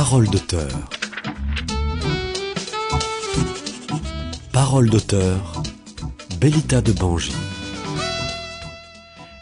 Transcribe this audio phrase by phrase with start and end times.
[0.00, 0.70] Parole d'auteur.
[4.52, 5.60] Parole d'auteur.
[6.40, 7.34] Bellita de Bangy.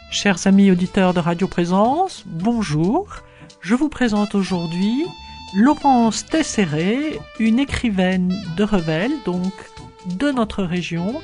[0.09, 3.07] Chers amis auditeurs de Radio Présence, bonjour.
[3.61, 5.05] Je vous présente aujourd'hui
[5.55, 9.53] Laurence Tesséré, une écrivaine de Revel, donc
[10.07, 11.21] de notre région,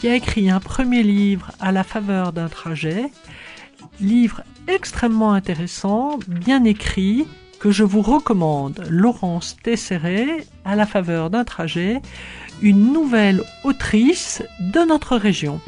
[0.00, 3.10] qui a écrit un premier livre à la faveur d'un trajet,
[4.00, 7.26] livre extrêmement intéressant, bien écrit,
[7.58, 8.84] que je vous recommande.
[8.88, 12.00] Laurence Tesséré, à la faveur d'un trajet,
[12.62, 15.60] une nouvelle autrice de notre région.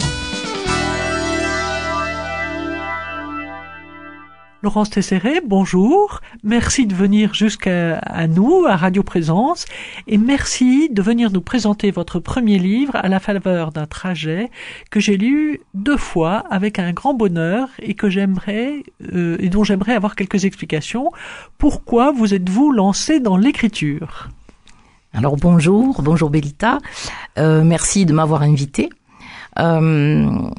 [4.62, 6.20] Laurence Tesséré, bonjour.
[6.45, 9.64] Merci de venir jusqu'à nous, à Radio Présence,
[10.06, 14.50] et merci de venir nous présenter votre premier livre à la faveur d'un trajet
[14.91, 18.83] que j'ai lu deux fois avec un grand bonheur et que j'aimerais
[19.14, 21.11] euh, et dont j'aimerais avoir quelques explications.
[21.56, 24.28] Pourquoi vous êtes-vous lancé dans l'écriture?
[25.14, 26.80] Alors bonjour, bonjour Bellita.
[27.39, 28.91] Euh, merci de m'avoir invité.
[29.58, 30.50] Euh,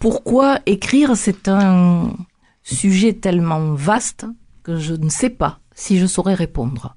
[0.00, 1.16] pourquoi écrire?
[1.16, 2.10] C'est un
[2.74, 4.26] sujet tellement vaste
[4.62, 6.96] que je ne sais pas si je saurais répondre.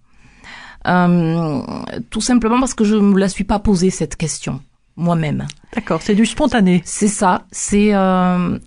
[0.88, 1.62] Euh,
[2.10, 4.62] tout simplement parce que je ne me la suis pas posée cette question
[4.96, 5.48] moi-même.
[5.74, 6.82] D'accord, c'est du spontané.
[6.86, 7.46] C'est ça.
[7.52, 8.58] C'est, euh,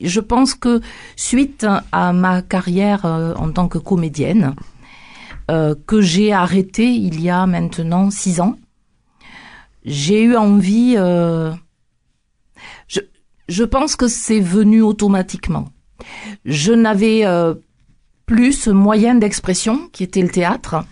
[0.00, 0.80] je pense que
[1.16, 4.54] suite à ma carrière euh, en tant que comédienne,
[5.50, 8.56] euh, que j'ai arrêtée il y a maintenant six ans,
[9.84, 10.96] j'ai eu envie.
[13.48, 15.68] Je, pense que c'est venu automatiquement.
[16.44, 17.54] Je n'avais euh,
[18.26, 20.84] plus ce moyen d'expression qui était le théâtre,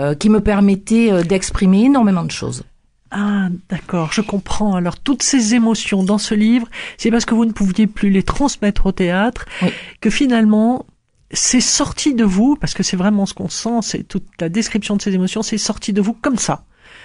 [0.00, 2.64] euh, qui me permettait euh, d'exprimer énormément de choses.
[3.10, 4.74] Ah, d'accord, je comprends.
[4.74, 6.66] Alors, toutes ces émotions dans ce livre,
[6.98, 9.68] c'est parce que vous ne pouviez plus les transmettre au théâtre, Oui.
[10.00, 10.84] que finalement,
[11.30, 14.96] c'est sorti de vous, parce que c'est vraiment ce qu'on sent, c'est toute la description
[14.96, 16.64] de ces émotions, c'est sorti de vous comme ça.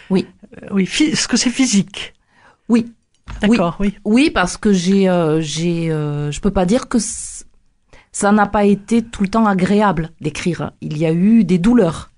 [0.10, 0.26] Oui.
[0.64, 2.14] Euh, oui, ce que c'est physique.
[2.70, 2.92] Oui,
[3.42, 3.96] D'accord, oui.
[4.04, 6.98] oui, parce que j'ai, euh, j'ai, euh, je peux pas dire que
[8.12, 10.72] ça n'a pas été tout le temps agréable d'écrire.
[10.82, 12.12] Il y a eu des douleurs.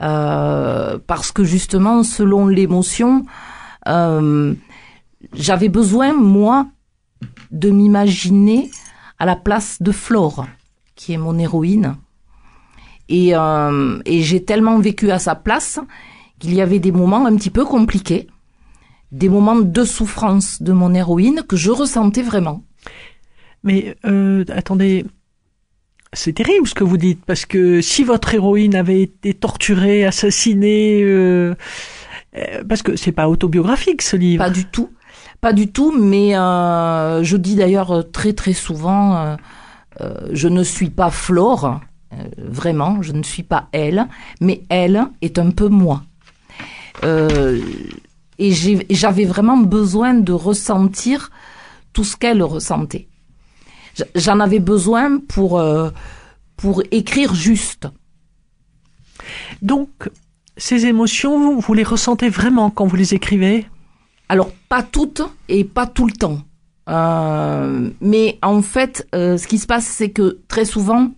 [0.00, 3.24] Euh, parce que justement, selon l'émotion,
[3.88, 4.54] euh,
[5.34, 6.66] j'avais besoin, moi,
[7.50, 8.70] de m'imaginer
[9.18, 10.46] à la place de Flore,
[10.94, 11.96] qui est mon héroïne.
[13.08, 15.80] Et, euh, et j'ai tellement vécu à sa place
[16.38, 18.28] qu'il y avait des moments un petit peu compliqués,
[19.12, 22.62] des moments de souffrance de mon héroïne que je ressentais vraiment.
[23.64, 25.04] Mais euh, attendez,
[26.12, 31.02] c'est terrible ce que vous dites, parce que si votre héroïne avait été torturée, assassinée,
[31.02, 31.54] euh,
[32.36, 34.44] euh, parce que c'est pas autobiographique ce livre.
[34.44, 34.90] Pas du tout,
[35.40, 39.36] pas du tout, mais euh, je dis d'ailleurs très très souvent, euh,
[40.00, 41.80] euh, je ne suis pas Flore,
[42.12, 44.06] euh, vraiment, je ne suis pas elle,
[44.40, 46.02] mais elle est un peu moi.
[48.38, 48.52] Et
[48.90, 51.30] j'avais vraiment besoin de ressentir
[51.92, 53.08] tout ce qu'elle ressentait.
[54.14, 55.90] J'en avais besoin pour euh,
[56.56, 57.88] pour écrire juste.
[59.60, 59.88] Donc,
[60.56, 63.66] ces émotions, vous, vous les ressentez vraiment quand vous les écrivez?
[64.28, 66.40] Alors pas toutes et pas tout le temps.
[66.88, 71.10] Euh, mais en fait, euh, ce qui se passe, c'est que très souvent,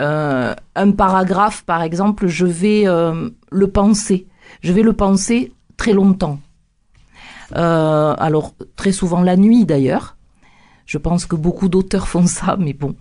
[0.00, 4.26] euh, un paragraphe, par exemple, je vais le penser.
[4.62, 6.40] Je vais le penser très longtemps.
[7.54, 10.16] Euh, alors très souvent la nuit d'ailleurs.
[10.86, 12.94] Je pense que beaucoup d'auteurs font ça, mais bon.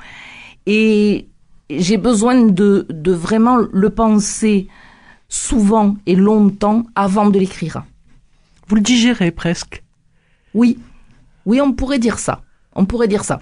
[0.65, 1.27] Et
[1.69, 4.67] j'ai besoin de, de vraiment le penser
[5.27, 7.83] souvent et longtemps avant de l'écrire.
[8.67, 9.83] Vous le digérez presque.
[10.53, 10.77] Oui,
[11.45, 12.41] oui, on pourrait dire ça.
[12.75, 13.39] On pourrait dire ça.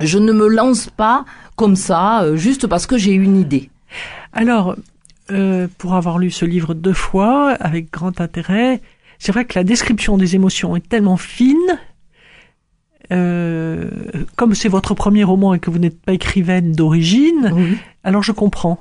[0.00, 1.24] Je ne me lance pas
[1.56, 3.70] comme ça, euh, juste parce que j'ai une idée.
[4.32, 4.76] Alors,
[5.30, 8.80] euh, pour avoir lu ce livre deux fois, avec grand intérêt,
[9.18, 11.78] c'est vrai que la description des émotions est tellement fine.
[13.12, 13.88] Euh,
[14.34, 17.76] comme c'est votre premier roman et que vous n'êtes pas écrivaine d'origine, Oui.
[18.02, 18.80] alors je comprends.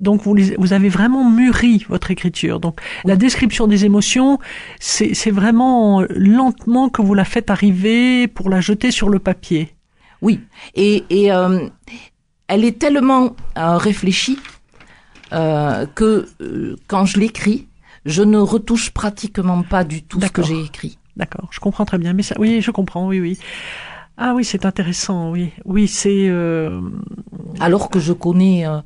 [0.00, 2.60] Donc vous, les- vous avez vraiment mûri votre écriture.
[2.60, 4.38] Donc la description des émotions,
[4.78, 9.74] c'est vraiment lentement que vous la faites arriver pour la jeter sur le papier.
[10.22, 10.40] Oui.
[10.74, 11.68] Et, et euh,
[12.48, 14.38] elle est tellement euh, réfléchie
[15.96, 16.28] que
[16.86, 17.66] quand je l'écris,
[18.04, 20.98] je ne retouche pratiquement pas du tout ce que j'ai écrit.
[21.16, 22.12] D'accord, je comprends très bien.
[22.12, 23.06] Mais ça, oui, je comprends.
[23.06, 23.38] Oui, oui.
[24.16, 25.30] Ah oui, c'est intéressant.
[25.30, 26.28] Oui, oui, c'est.
[26.28, 26.80] euh,
[27.60, 28.80] Alors que je connais euh,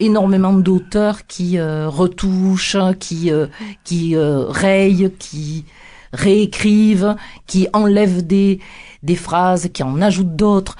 [0.00, 3.46] énormément d'auteurs qui euh, retouchent, qui euh,
[3.84, 5.64] qui rayent, qui
[6.12, 7.16] réécrivent,
[7.46, 8.60] qui enlèvent des
[9.02, 10.76] des phrases, qui en ajoutent d'autres.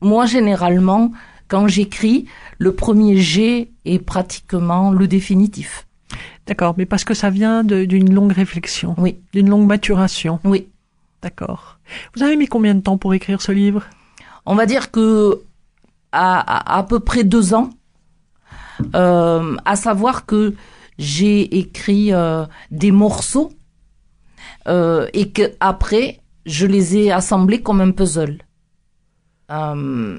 [0.00, 1.12] Moi, généralement,
[1.48, 2.26] quand j'écris,
[2.58, 5.86] le premier G est pratiquement le définitif.
[6.46, 10.40] D'accord, mais parce que ça vient d'une longue réflexion, Oui, d'une longue maturation.
[10.44, 10.68] oui.
[11.22, 11.78] D'accord.
[12.14, 13.84] Vous avez mis combien de temps pour écrire ce livre?
[14.44, 15.40] On va dire que
[16.12, 17.70] à, à, à peu près deux ans,
[18.94, 20.54] euh, à savoir que
[20.98, 23.52] j'ai écrit euh, des morceaux
[24.68, 28.38] euh, et que après je les ai assemblés comme un puzzle.
[29.50, 30.18] Euh,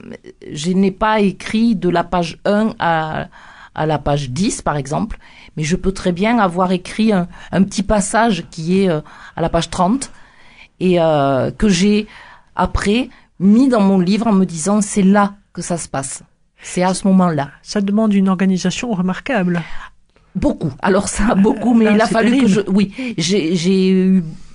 [0.52, 3.28] je n'ai pas écrit de la page 1 à,
[3.76, 5.18] à la page 10 par exemple,
[5.58, 9.02] mais je peux très bien avoir écrit un, un petit passage qui est euh,
[9.36, 10.12] à la page 30
[10.80, 12.08] et euh, que j'ai
[12.56, 16.24] après mis dans mon livre en me disant c'est là que ça se passe.
[16.62, 17.52] C'est à ce moment-là.
[17.62, 19.62] Ça demande une organisation remarquable.
[20.36, 20.72] Beaucoup.
[20.82, 23.56] Alors ça, beaucoup, mais Ah, il a fallu que je, oui, j'ai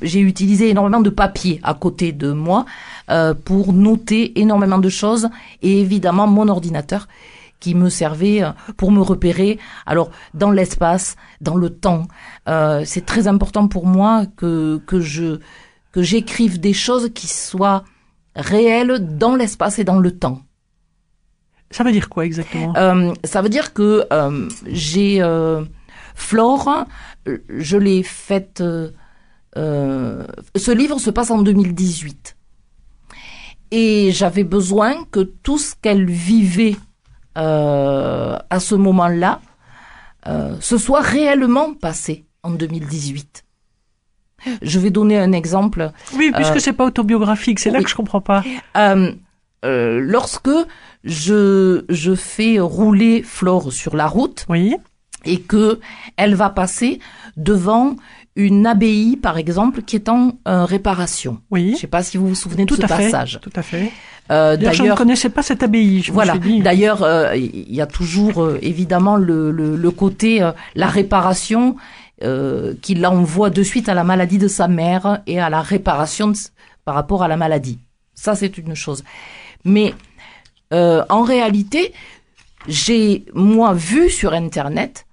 [0.02, 2.66] j'ai utilisé énormément de papier à côté de moi
[3.10, 5.28] euh, pour noter énormément de choses
[5.62, 7.08] et évidemment mon ordinateur
[7.60, 9.58] qui me servait euh, pour me repérer.
[9.86, 12.08] Alors dans l'espace, dans le temps,
[12.48, 15.38] euh, c'est très important pour moi que que je
[15.92, 17.84] que j'écrive des choses qui soient
[18.36, 20.42] réelles dans l'espace et dans le temps.
[21.72, 22.74] Ça veut dire quoi exactement?
[22.76, 25.64] Euh, ça veut dire que euh, j'ai euh,
[26.14, 26.86] Flore,
[27.26, 28.60] je l'ai faite.
[28.60, 28.90] euh,
[29.56, 30.24] euh,
[30.56, 32.36] ce livre se passe en 2018
[33.72, 36.76] et j'avais besoin que tout ce qu'elle vivait
[37.38, 39.40] euh, à ce moment-là
[40.26, 43.44] euh, se soit réellement passé en 2018.
[44.62, 45.92] Je vais donner un exemple.
[46.14, 48.42] Oui, puisque euh, c'est pas autobiographique, c'est là que je comprends pas.
[48.76, 49.12] Euh,
[49.64, 50.50] euh, lorsque
[51.04, 54.76] je, je fais rouler Flore sur la route Oui,
[55.24, 55.80] et que
[56.16, 57.00] elle va passer
[57.36, 57.96] devant
[58.46, 61.40] une abbaye, par exemple, qui est en euh, réparation.
[61.50, 63.04] oui, Je sais pas si vous vous souvenez de tout ce à fait.
[63.10, 63.38] passage.
[63.42, 63.90] Tout à fait.
[64.30, 66.02] Euh, D'ailleurs, je ne connaissais pas cette abbaye.
[66.02, 66.36] Je voilà.
[66.38, 71.76] D'ailleurs, euh, il y a toujours évidemment le, le, le côté la réparation
[72.82, 76.36] qui l'envoie de suite à la maladie de sa mère et à la réparation de
[76.84, 77.78] par rapport à la maladie.
[78.14, 79.02] Ça, c'est une chose.
[79.64, 79.94] Mais
[80.70, 81.92] en réalité,
[82.68, 85.06] j'ai moi vu sur Internet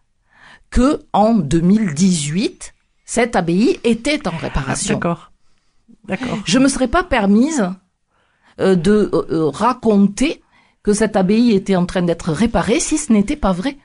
[0.69, 2.73] que en 2018,
[3.07, 4.95] cette abbaye était en réparation.
[4.95, 5.31] D'accord.
[6.07, 6.37] D'accord.
[6.45, 7.69] Je me serais pas permise
[8.59, 10.43] euh, de euh, euh, raconter
[10.83, 13.77] que cette abbaye était en train d'être réparée si ce n'était pas vrai.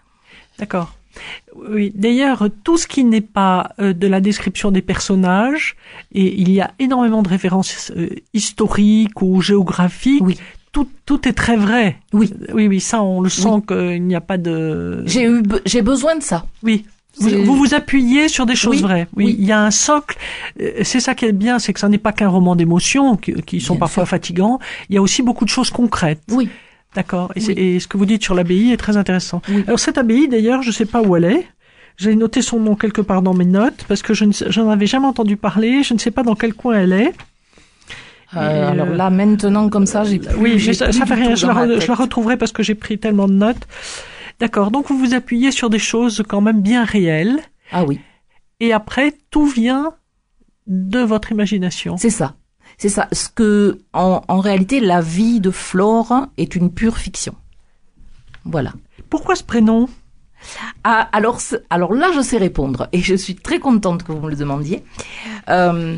[0.58, 0.92] D'accord.
[1.68, 1.92] Oui.
[1.94, 5.76] D'ailleurs, tout ce qui n'est pas euh, de la description des personnages,
[6.12, 10.22] et il y a énormément de références euh, historiques ou géographiques.
[10.24, 10.38] Oui.
[10.72, 11.98] Tout, tout est très vrai.
[12.14, 12.32] Oui.
[12.54, 15.02] Oui, oui, ça, on le sent qu'il n'y a pas de.
[15.06, 16.46] J'ai eu, be- j'ai besoin de ça.
[16.62, 16.86] Oui.
[17.18, 19.06] Vous, vous vous appuyez sur des choses Oui, vraies.
[19.16, 19.36] Oui, oui.
[19.38, 20.16] il y a un socle.
[20.60, 23.34] Euh, C'est ça qui est bien, c'est que ça n'est pas qu'un roman d'émotions qui,
[23.42, 24.58] qui sont Bien parfois fatigants.
[24.88, 26.22] Il y a aussi beaucoup de choses concrètes.
[26.30, 26.48] Oui.
[26.94, 27.30] D'accord.
[27.36, 27.60] Et, c'est- Oui.
[27.60, 29.40] et ce que vous dites sur l'abbaye est très intéressant.
[29.66, 31.46] Alors cette abbaye, d'ailleurs, je ne sais pas où elle est.
[31.98, 34.70] J'ai noté son nom quelque part dans mes notes parce que je ne sais- j'en
[34.70, 35.82] avais jamais entendu parler.
[35.82, 37.12] Je ne sais pas dans quel coin elle est.
[38.34, 40.18] Euh, euh, alors là, maintenant, comme ça, j'ai.
[40.38, 41.34] Oui, ça, plus ça du fait rien.
[41.34, 43.68] Je la retrouverai parce que j'ai pris tellement de notes.
[44.40, 44.70] D'accord.
[44.70, 47.40] Donc vous vous appuyez sur des choses quand même bien réelles.
[47.70, 48.00] Ah oui,
[48.60, 49.94] Et après, tout vient
[50.66, 51.96] de votre imagination.
[51.96, 52.34] c'est ça.
[52.78, 53.08] C'est ça.
[53.12, 57.34] Ce que, en, en réalité, la vie de Flore est une pure fiction.
[58.44, 58.72] Voilà.
[59.10, 59.88] Pourquoi ce prénom?
[60.82, 61.38] Ah, alors
[61.94, 64.82] là, je sais répondre et je suis très contente que vous me le demandiez.
[65.48, 65.96] Euh,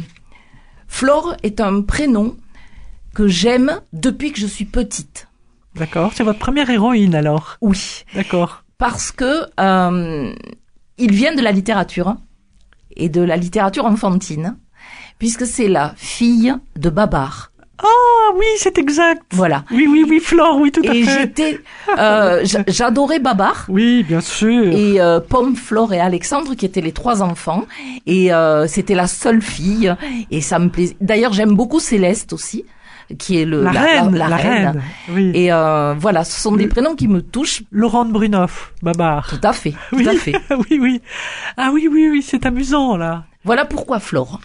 [0.87, 2.37] Flore est un prénom
[3.14, 5.29] que j'aime depuis que je suis petite.
[5.76, 6.12] D'accord.
[6.14, 7.57] C'est votre première héroïne alors.
[7.61, 8.62] Oui, D'accord.
[8.78, 10.33] parce que euh,
[10.99, 12.19] il vient de la littérature hein,
[12.97, 14.57] et de la littérature enfantine,
[15.19, 17.50] puisque c'est la fille de Babar.
[17.78, 19.23] Ah oui, c'est exact.
[19.33, 19.64] Voilà.
[19.73, 21.02] Oui, oui, oui, Flore, oui, tout à fait.
[21.02, 21.61] j'étais,
[21.99, 23.64] euh, j'a- j'adorais Babar.
[23.69, 24.69] Oui, bien sûr.
[24.73, 27.64] et euh, Pomme, Flore et Alexandre qui étaient les trois enfants
[28.07, 29.93] et euh, c'était la seule fille
[30.31, 30.97] et ça me plaisait.
[31.00, 32.64] D'ailleurs j'aime beaucoup Céleste aussi
[33.19, 34.83] qui est le la, reine, la, la reine.
[35.11, 35.31] Oui.
[35.35, 39.29] Et euh, voilà, ce sont des prénoms qui me touchent Laurent de Brunoff, Babar.
[39.29, 40.09] tout à fait, tout Oui.
[40.09, 40.35] à fait.
[40.71, 41.03] oui, oui.
[41.57, 43.25] Ah oui, oui, oui, c'est amusant là.
[43.45, 44.41] Voilà pourquoi Flore.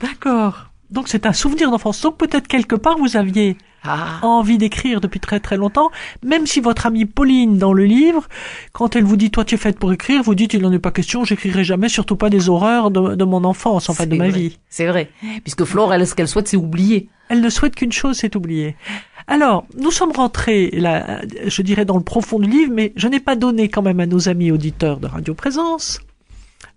[0.00, 0.66] D'accord.
[0.90, 2.00] Donc c'est un souvenir d'enfance.
[2.02, 5.90] Donc peut-être quelque part vous aviez Ah, envie d'écrire depuis très très longtemps,
[6.24, 8.28] même si votre amie Pauline dans le livre,
[8.72, 10.78] quand elle vous dit toi tu es faite pour écrire, vous dites il n'en est
[10.78, 14.16] pas question, j'écrirai jamais, surtout pas des horreurs de, de mon enfance, enfin de c'est
[14.16, 14.58] ma vrai, vie.
[14.68, 15.10] C'est vrai,
[15.42, 17.08] puisque Flore, elle, ce qu'elle souhaite, c'est oublier.
[17.28, 18.76] Elle ne souhaite qu'une chose, c'est oublier.
[19.26, 23.20] Alors, nous sommes rentrés, là, je dirais, dans le profond du livre, mais je n'ai
[23.20, 26.00] pas donné quand même à nos amis auditeurs de Radio Présence,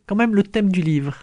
[0.07, 1.15] quand même le thème du livre.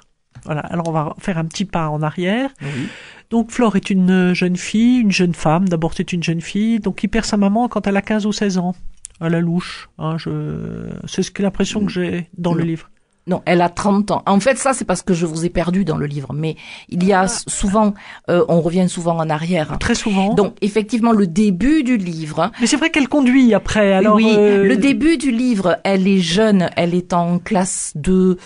[0.45, 2.51] Voilà, alors on va faire un petit pas en arrière.
[2.61, 2.89] Oui.
[3.33, 5.67] Donc Flore est une jeune fille, une jeune femme.
[5.67, 8.33] D'abord c'est une jeune fille, donc qui perd sa maman quand elle a 15 ou
[8.33, 8.75] 16 ans.
[9.21, 9.89] À la louche.
[9.99, 10.91] Hein, je...
[11.07, 12.91] C'est ce que l'impression que j'ai dans le livre.
[13.29, 14.23] Non, elle a 30 ans.
[14.27, 16.33] En fait, ça, c'est parce que je vous ai perdu dans le livre.
[16.35, 16.57] Mais
[16.89, 17.95] il y a s- souvent,
[18.29, 19.77] euh, on revient souvent en arrière.
[19.79, 20.35] Très souvent.
[20.35, 22.51] Donc, effectivement, le début du livre.
[22.61, 23.93] Mais c'est vrai qu'elle conduit après.
[23.93, 28.39] Alors, oui, euh, le début du livre, elle est jeune, elle est en classe de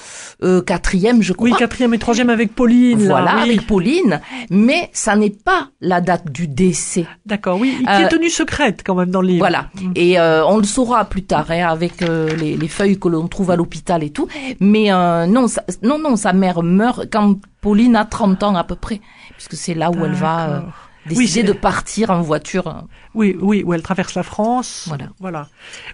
[0.43, 1.49] euh, quatrième, je crois.
[1.49, 2.99] Oui, quatrième et troisième avec Pauline.
[3.01, 3.43] là, Voilà, oui.
[3.53, 4.21] avec Pauline.
[4.51, 7.07] Mais ça n'est pas la date du décès.
[7.25, 7.75] D'accord, oui.
[7.79, 9.39] Qui Euh, est tenue secrète quand même dans le livre.
[9.39, 9.71] Voilà.
[9.95, 13.51] Et euh, on le saura plus tard hein, avec les, les feuilles que l'on trouve
[13.51, 14.29] à l'hôpital et tout.
[14.61, 18.65] Mais euh, non, ça- non, non, sa mère meurt quand Pauline a 30 ans à
[18.65, 19.01] peu près,
[19.33, 20.61] puisque c'est là où elle va euh,
[21.07, 22.85] décider Oui, de partir en voiture.
[23.15, 24.85] Oui, oui, où elle traverse la France.
[24.89, 25.09] Voilà.
[25.21, 25.49] Voilà.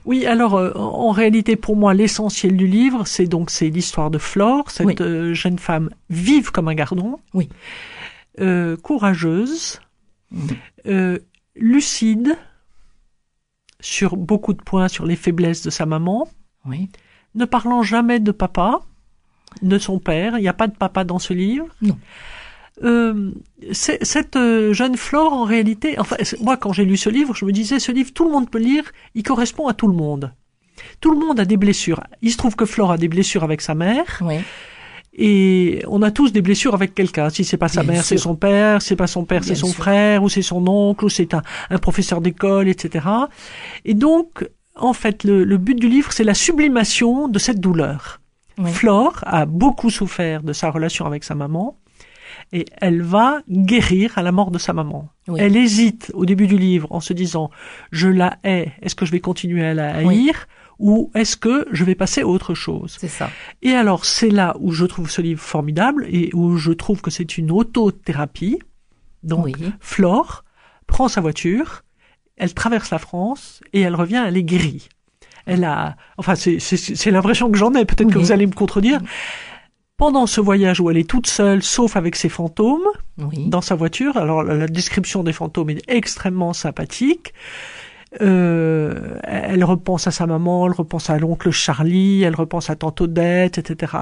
[0.04, 4.18] Oui, alors euh, en réalité, pour moi, l'essentiel du livre, c'est donc c'est l'histoire de
[4.18, 5.34] Flore, cette Oui.
[5.34, 7.48] jeune femme vive comme un gardon, Oui.
[8.82, 9.80] courageuse,
[10.86, 11.18] euh,
[11.56, 12.36] lucide
[13.80, 16.28] sur beaucoup de points sur les faiblesses de sa maman,
[16.64, 16.88] Oui.
[17.34, 18.80] Ne parlant jamais de papa,
[19.62, 20.38] de son père.
[20.38, 21.66] Il n'y a pas de papa dans ce livre.
[21.82, 21.98] Non.
[22.82, 23.30] Euh,
[23.72, 27.44] c'est- cette euh, jeune Flore, en réalité, enfin, moi, quand j'ai lu ce livre, je
[27.44, 28.84] me disais, ce livre, tout le monde peut le lire,
[29.14, 30.32] il correspond à tout le monde.
[31.00, 32.00] Tout le monde a des blessures.
[32.22, 34.36] Il se trouve que Flore a des blessures avec sa mère, Oui.
[35.12, 37.28] et on a tous des blessures avec quelqu'un.
[37.28, 38.80] Si c'est pas sa Bien mère, c'est son père.
[38.80, 39.76] Si c'est pas son père, c'est son sûr.
[39.76, 43.06] frère, ou c'est son oncle, ou c'est un, un professeur d'école, etc.
[43.84, 48.20] Et donc, en fait, le, le but du livre, c'est la sublimation de cette douleur.
[48.58, 48.70] Oui.
[48.70, 51.78] Flore a beaucoup souffert de sa relation avec sa maman
[52.52, 55.08] et elle va guérir à la mort de sa maman.
[55.28, 55.40] Oui.
[55.42, 57.50] Elle hésite au début du livre en se disant
[57.92, 60.32] je la hais, est-ce que je vais continuer à la haïr Oui.
[60.78, 62.96] ou est-ce que je vais passer à autre chose?
[62.98, 63.30] C'est ça.
[63.62, 67.10] Et alors c'est là où je trouve ce livre formidable et où je trouve que
[67.10, 68.58] c'est une autothérapie.
[69.22, 69.56] Donc.
[69.80, 70.44] Flore
[70.86, 71.82] prend sa voiture,
[72.42, 74.88] elle traverse la France et elle revient, elle est guérie.
[75.46, 77.84] Elle a, enfin, c'est, l'impression que j'en ai.
[77.84, 79.00] Peut-être que vous allez me contredire.
[79.96, 83.46] Pendant ce voyage où elle est toute seule, sauf avec ses fantômes, Oui.
[83.48, 87.32] dans sa voiture, alors la, la description des fantômes est extrêmement sympathique.
[88.20, 93.00] Euh, elle repense à sa maman, elle repense à l'oncle Charlie, elle repense à tante
[93.00, 93.92] Odette, etc.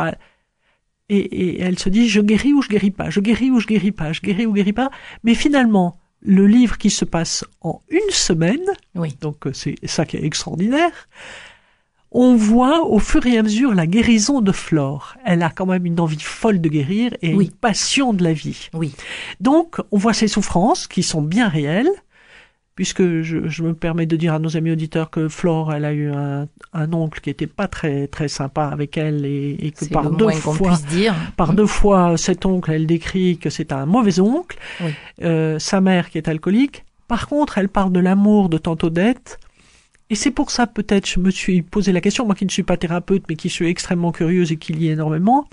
[1.11, 3.67] Et, et elle se dit je guéris ou je guéris pas, je guéris ou je
[3.67, 4.91] guéris pas, je guéris ou je guéris pas?
[5.25, 9.17] Mais finalement, le livre qui se passe en une semaine, Oui.
[9.21, 10.93] donc euh, c'est ça qui est extraordinaire,
[12.13, 15.15] on voit au fur et à mesure la guérison de Flore.
[15.25, 17.45] Elle a quand même une envie folle de guérir et Oui.
[17.47, 18.69] une passion de la vie.
[18.75, 18.93] Oui.
[19.41, 21.91] Donc, on voit ses souffrances qui sont bien réelles,
[22.81, 25.93] puisque je, je me permets de dire à nos amis auditeurs que Flore, elle a
[25.93, 29.85] eu un, un oncle qui était pas très très sympa avec elle et, et que
[29.85, 31.15] par deux fois, dire.
[31.37, 34.57] par deux fois, cet oncle, elle décrit que c'est un mauvais oncle.
[34.83, 34.93] Oui.
[35.21, 36.87] Euh, sa mère qui est alcoolique.
[37.07, 39.39] Par contre, elle parle de l'amour de tante Odette.
[40.09, 42.63] Et c'est pour ça, peut-être, je me suis posé la question, moi qui ne suis
[42.63, 45.47] pas thérapeute, mais qui suis extrêmement curieuse et qui lit énormément.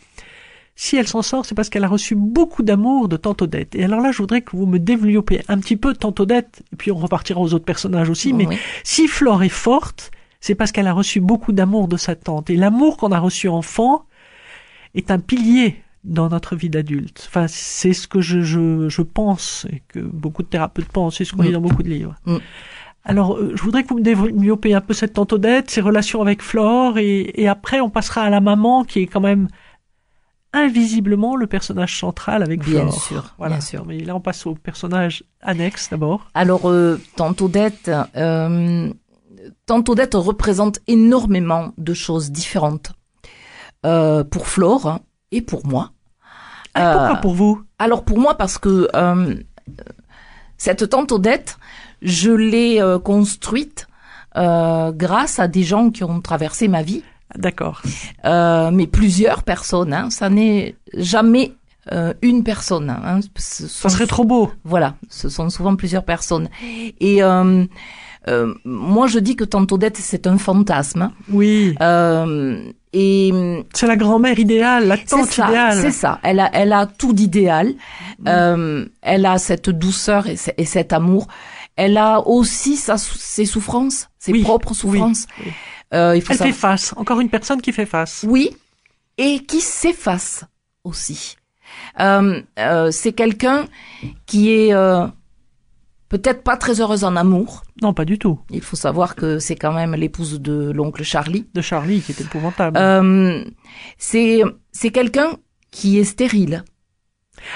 [0.79, 3.73] Si elle s'en sort, c'est parce qu'elle a reçu beaucoup d'amour de tante Odette.
[3.73, 6.75] Et alors là, je voudrais que vous me développiez un petit peu tante Odette, et
[6.75, 8.57] puis on repartira aux autres personnages aussi, mais Oui.
[8.83, 12.51] si Flore est forte, c'est parce qu'elle a reçu beaucoup d'amour de sa tante.
[12.51, 14.05] Et l'amour qu'on a reçu enfant
[14.93, 17.25] est un pilier dans notre vie d'adulte.
[17.27, 21.25] Enfin, c'est ce que je, je, je pense, et que beaucoup de thérapeutes pensent, c'est
[21.25, 21.45] ce qu'on Mm.
[21.47, 22.13] lit dans beaucoup de livres.
[22.27, 22.37] Mm.
[23.03, 26.21] Alors, euh, je voudrais que vous me développiez un peu cette tante Odette, ses relations
[26.21, 29.47] avec Flore, et, et après on passera à la maman, qui est quand même
[30.53, 33.01] invisiblement le personnage central avec Bien Flore.
[33.01, 33.55] sûr, Voilà.
[33.55, 33.85] bien sûr.
[33.85, 36.27] Mais là, on passe au personnage annexe d'abord.
[36.33, 38.89] Alors, euh, Tante Odette, euh,
[39.65, 42.91] Tante Odette représente énormément de choses différentes
[43.85, 44.99] euh, pour Flore
[45.31, 45.91] et pour moi.
[46.73, 47.63] Ah, Euh, pourquoi pour vous?
[47.79, 49.35] Alors pour moi, parce que euh,
[50.57, 51.57] cette Tante Odette,
[52.01, 53.87] je l'ai euh, construite
[54.35, 57.03] euh, grâce à des gens qui ont traversé ma vie,
[57.35, 57.81] D'accord.
[58.25, 59.93] euh, mais plusieurs personnes.
[59.93, 61.53] Hein, ça n'est jamais
[61.91, 62.89] euh, une personne.
[62.89, 64.51] Hein, ce Ça serait trop beau.
[64.63, 66.49] voilà, ce sont souvent plusieurs personnes.
[66.99, 67.65] Et euh,
[68.27, 71.11] euh, moi, je dis que Tante Odette, c'est un fantasme.
[71.31, 71.75] Oui.
[71.81, 72.61] Euh,
[72.93, 73.31] et
[73.73, 75.77] C'est la grand-mère idéale, la tante ça, idéale.
[75.81, 76.19] c'est ça.
[76.23, 77.73] Elle a, elle a tout d'idéal.
[78.27, 81.27] Euh, elle a cette douceur et, ce- et cet amour.
[81.75, 85.27] Elle a aussi sa, ses souffrances, ses Oui, propres souffrances.
[85.45, 85.51] oui.
[85.93, 86.93] Euh, il faut Elle fait face.
[86.97, 88.25] Encore une personne qui fait face.
[88.27, 88.55] Oui,
[89.17, 90.43] et qui s'efface
[90.83, 91.37] aussi.
[91.99, 93.65] Euh, euh, c'est quelqu'un
[94.25, 95.05] qui est euh,
[96.09, 97.63] peut-être pas très heureuse en amour.
[97.81, 98.39] Non, pas du tout.
[98.49, 101.47] Il faut savoir que c'est quand même l'épouse de l'oncle Charlie.
[101.53, 102.77] De Charlie, qui est épouvantable.
[102.77, 103.43] Euh,
[103.97, 104.41] c'est
[104.71, 105.37] c'est quelqu'un
[105.71, 106.63] qui est stérile.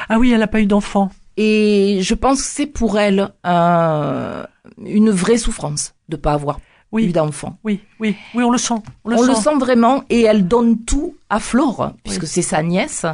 [0.09, 1.11] Ah oui, elle n'a pas eu d'enfant.
[1.38, 4.43] Et je pense que c'est pour elle euh,
[4.83, 6.59] une vraie souffrance de pas avoir
[6.91, 7.12] Oui.
[7.13, 7.57] d'enfant.
[7.63, 8.75] Oui, oui, oui, on le sent.
[9.05, 9.27] On le On sent.
[9.29, 13.05] le sent vraiment et elle donne tout à Flore puisque c'est sa nièce.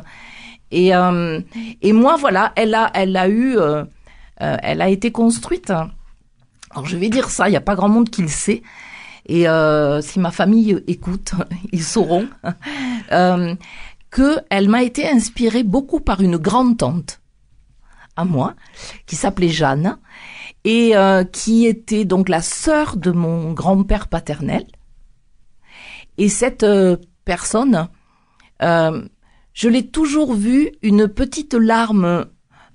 [0.71, 1.39] Et euh,
[1.81, 3.83] et moi voilà, elle a elle a eu euh,
[4.41, 5.69] euh, elle a été construite.
[5.69, 8.63] Alors je vais dire ça, il y a pas grand monde qui le sait.
[9.27, 11.31] Et euh, si ma famille écoute,
[11.71, 12.27] ils sauront
[13.11, 13.55] euh,
[14.09, 17.19] que elle m'a été inspirée beaucoup par une grande tante
[18.15, 18.55] à moi
[19.05, 19.97] qui s'appelait Jeanne
[20.67, 24.67] et euh, qui était donc la sœur de mon grand-père paternel.
[26.17, 27.87] Et cette euh, personne,
[28.61, 29.01] euh,
[29.53, 32.25] je l'ai toujours vue une petite larme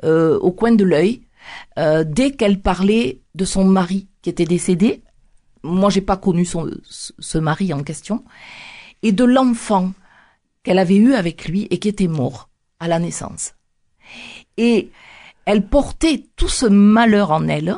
[0.05, 1.21] euh, au coin de l'œil
[1.79, 5.03] euh, dès qu'elle parlait de son mari qui était décédé.
[5.63, 8.25] Moi, j'ai pas connu son, ce ce mari en question
[9.03, 9.93] et de l'enfant
[10.63, 12.49] qu'elle avait eu avec lui et qui était mort
[12.81, 13.53] à la naissance.
[14.57, 14.91] Et
[15.45, 17.77] elle portait tout ce malheur en elle.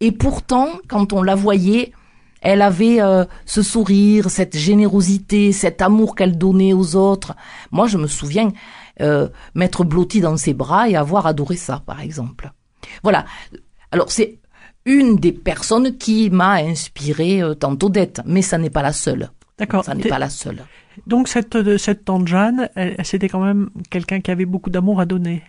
[0.00, 1.92] Et pourtant, quand on la voyait,
[2.40, 7.34] elle avait euh, ce sourire, cette générosité, cet amour qu'elle donnait aux autres.
[7.70, 8.50] Moi, je me souviens
[9.00, 12.52] euh, m'être blottie dans ses bras et avoir adoré ça, par exemple.
[13.02, 13.24] Voilà.
[13.90, 14.38] Alors, c'est
[14.84, 19.30] une des personnes qui m'a inspiré euh, tantôt d'être, mais ça n'est pas la seule.
[19.58, 19.84] D'accord.
[19.84, 20.64] Ça n'est pas la seule.
[21.06, 22.68] Donc cette euh, cette tante Jeanne,
[23.02, 25.42] c'était quand même quelqu'un qui avait beaucoup d'amour à donner,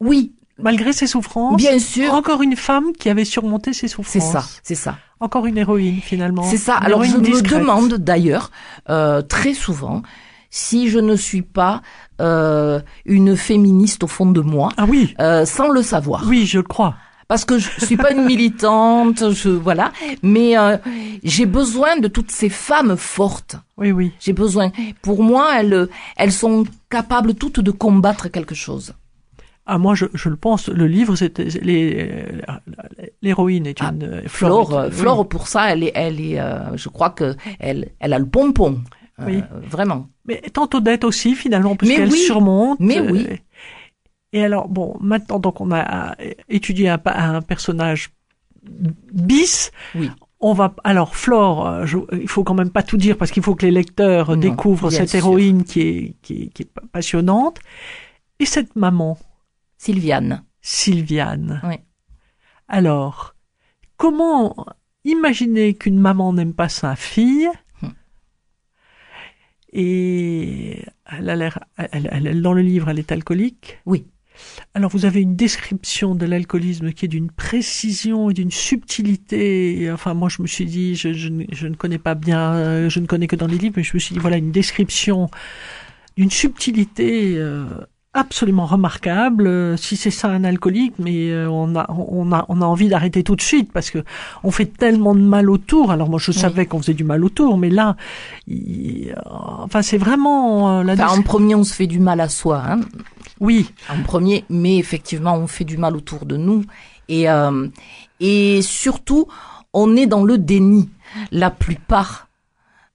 [0.00, 1.56] Oui, malgré ses souffrances.
[1.56, 2.12] bien sûr.
[2.14, 4.32] Encore une femme qui avait surmonté ses C'est souffrances.
[4.32, 4.96] ça, c'est ça.
[5.20, 6.42] Encore une héroïne finalement.
[6.44, 6.78] C'est ça.
[6.80, 8.50] Une Alors je me demande d'ailleurs
[8.88, 10.02] euh, très souvent
[10.50, 11.80] si je ne suis pas
[12.20, 16.24] euh, une féministe au fond de moi, Ah oui, euh, sans le savoir.
[16.26, 16.94] oui, je le crois.
[17.28, 19.92] Parce que je suis pas une militante, je voilà,
[20.24, 20.76] mais euh,
[21.22, 23.54] j'ai besoin de toutes ces femmes fortes.
[23.78, 24.12] Oui, oui.
[24.18, 24.72] J'ai besoin.
[25.02, 25.86] Pour moi, elles
[26.16, 28.94] elles sont capables toutes de combattre quelque chose.
[29.72, 30.68] Ah moi je, je le pense.
[30.68, 32.40] Le livre c'était euh,
[33.22, 34.78] l'héroïne est Ah, une euh, Flore, Flore.
[34.80, 38.12] euh, est- Flore pour ça, elle est, elle est, euh, je crois que elle, elle
[38.12, 38.80] a le pompon.
[39.20, 39.42] Euh, Oui.
[39.68, 40.08] Vraiment.
[40.26, 42.80] Mais tant Odette aussi finalement parce Mais qu'elle oui, surmonte.
[42.80, 43.26] mais euh, oui.
[44.32, 46.98] Et alors bon maintenant donc on a euh, étudié un,
[47.42, 48.10] personnage
[49.12, 49.70] bis.
[49.94, 50.10] Oui.
[50.42, 53.42] On va alors Flore, euh, je- il faut quand même pas tout dire parce qu'il
[53.42, 55.18] faut que les lecteurs Non, découvrent cette sûr.
[55.18, 57.58] héroïne qui est, qui est qui est passionnante
[58.38, 59.18] et cette maman
[59.84, 60.44] Sylviane.
[60.60, 61.60] Sylviane.
[61.64, 61.76] Oui.
[62.68, 63.34] Alors
[63.96, 64.54] comment
[65.04, 67.48] imaginer qu'une maman n'aime pas sa fille
[67.82, 67.94] Hum.
[69.72, 73.78] et elle a l'air, elle, elle- elle- dans le livre, elle est alcoolique.
[73.86, 74.04] Oui.
[74.74, 79.80] Alors vous avez une description de l'alcoolisme qui est d'une précision et d'une subtilité.
[79.82, 82.52] Et, Enfin, moi, je me suis dit, je, je, ne- je ne connais pas bien,
[82.54, 84.52] euh, je ne connais que dans les livres, mais je me suis dit, voilà, une
[84.52, 85.30] description
[86.16, 87.64] d'une subtilité euh,
[88.12, 89.46] absolument remarquable.
[89.46, 92.88] Euh, Si c'est ça un alcoolique, mais euh, on a, on a, on a envie
[92.88, 94.04] d'arrêter tout de suite parce que
[94.42, 95.90] on fait tellement de mal autour.
[95.92, 97.96] Alors moi, je savais qu'on faisait du mal autour, mais là,
[98.46, 100.94] il- euh, enfin, c'est vraiment la.
[100.94, 102.80] Enfin, en premier, on se fait du mal à soi, hein,
[103.40, 106.64] Oui, en premier, mais effectivement, on fait du mal autour de nous.
[107.08, 107.68] Et, euh,
[108.20, 109.26] et surtout,
[109.72, 110.90] on est dans le déni.
[111.32, 112.28] La plupart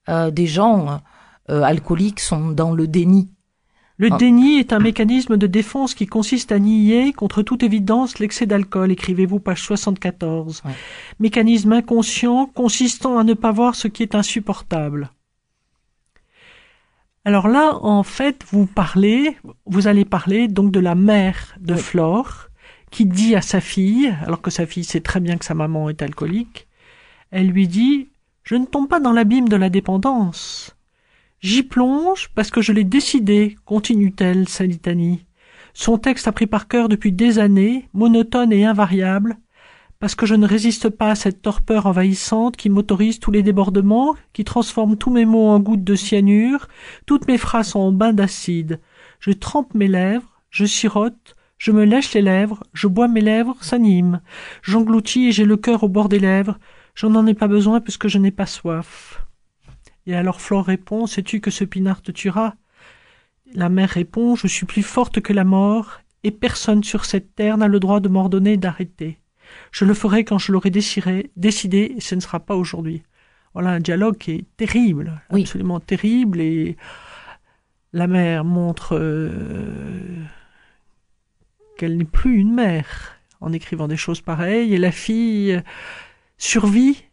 [0.08, 1.02] euh, des gens
[1.50, 3.28] euh, alcooliques sont dans le déni.
[3.98, 4.18] Le Ah.
[4.18, 8.92] déni est un mécanisme de défense qui consiste à nier contre toute évidence l'excès d'alcool,
[8.92, 10.64] écrivez-vous page 74.
[10.66, 10.72] Ouais.
[11.20, 15.12] Mécanisme inconscient consistant à ne pas voir ce qui est insupportable.
[17.24, 21.80] Alors là, en fait, vous parlez, vous allez parler donc de la mère de Oui.
[21.80, 22.48] Flore,
[22.92, 25.90] qui dit à sa fille, alors que sa fille sait très bien que sa maman
[25.90, 26.68] est alcoolique,
[27.32, 28.10] elle lui dit,
[28.44, 30.75] je ne tombe pas dans l'abîme de la dépendance.
[31.42, 35.26] J'y plonge parce que je l'ai décidé, continue-t-elle sa litanie.
[35.74, 39.38] Son texte appris par cœur depuis des années, monotone et invariable,
[40.00, 44.16] parce que je ne résiste pas à cette torpeur envahissante qui m'autorise tous les débordements,
[44.34, 46.68] qui transforme tous mes mots en gouttes de cyanure,
[47.06, 48.80] toutes mes phrases en bains d'acide.
[49.20, 53.58] Je trempe mes lèvres, je sirote, je me lèche les lèvres, je bois mes lèvres,
[53.62, 54.22] s'animent.
[54.62, 56.58] J'engloutis et j'ai le cœur au bord des lèvres.
[56.94, 59.25] Je n'en ai pas besoin puisque je n'ai pas soif.
[60.08, 62.56] Et alors Flore répond, sais-tu que ce pinard te tuera?
[63.54, 67.58] La mère répond, je suis plus forte que la mort, et personne sur cette terre
[67.58, 69.20] n'a le droit de m'ordonner d'arrêter.
[69.72, 73.04] Je le ferai quand je l'aurai décidé, décidé, et ce ne sera pas aujourd'hui.
[73.54, 75.42] Voilà un dialogue qui est terrible, Oui.
[75.42, 76.76] absolument terrible, et
[77.94, 80.24] la mère montre euh,
[81.78, 85.62] qu'elle n'est plus une mère en écrivant des choses pareilles, et la fille euh,
[86.38, 87.05] survit,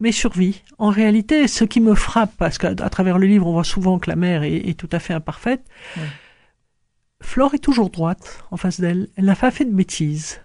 [0.00, 0.62] mais survit.
[0.78, 4.08] En réalité, ce qui me frappe, parce qu'à travers le livre, on voit souvent que
[4.10, 5.64] la mère est, est tout à fait imparfaite,
[5.96, 6.02] Ouais.
[7.20, 9.08] Flore est toujours droite en face d'elle.
[9.16, 10.40] Elle n'a pas fait de bêtises.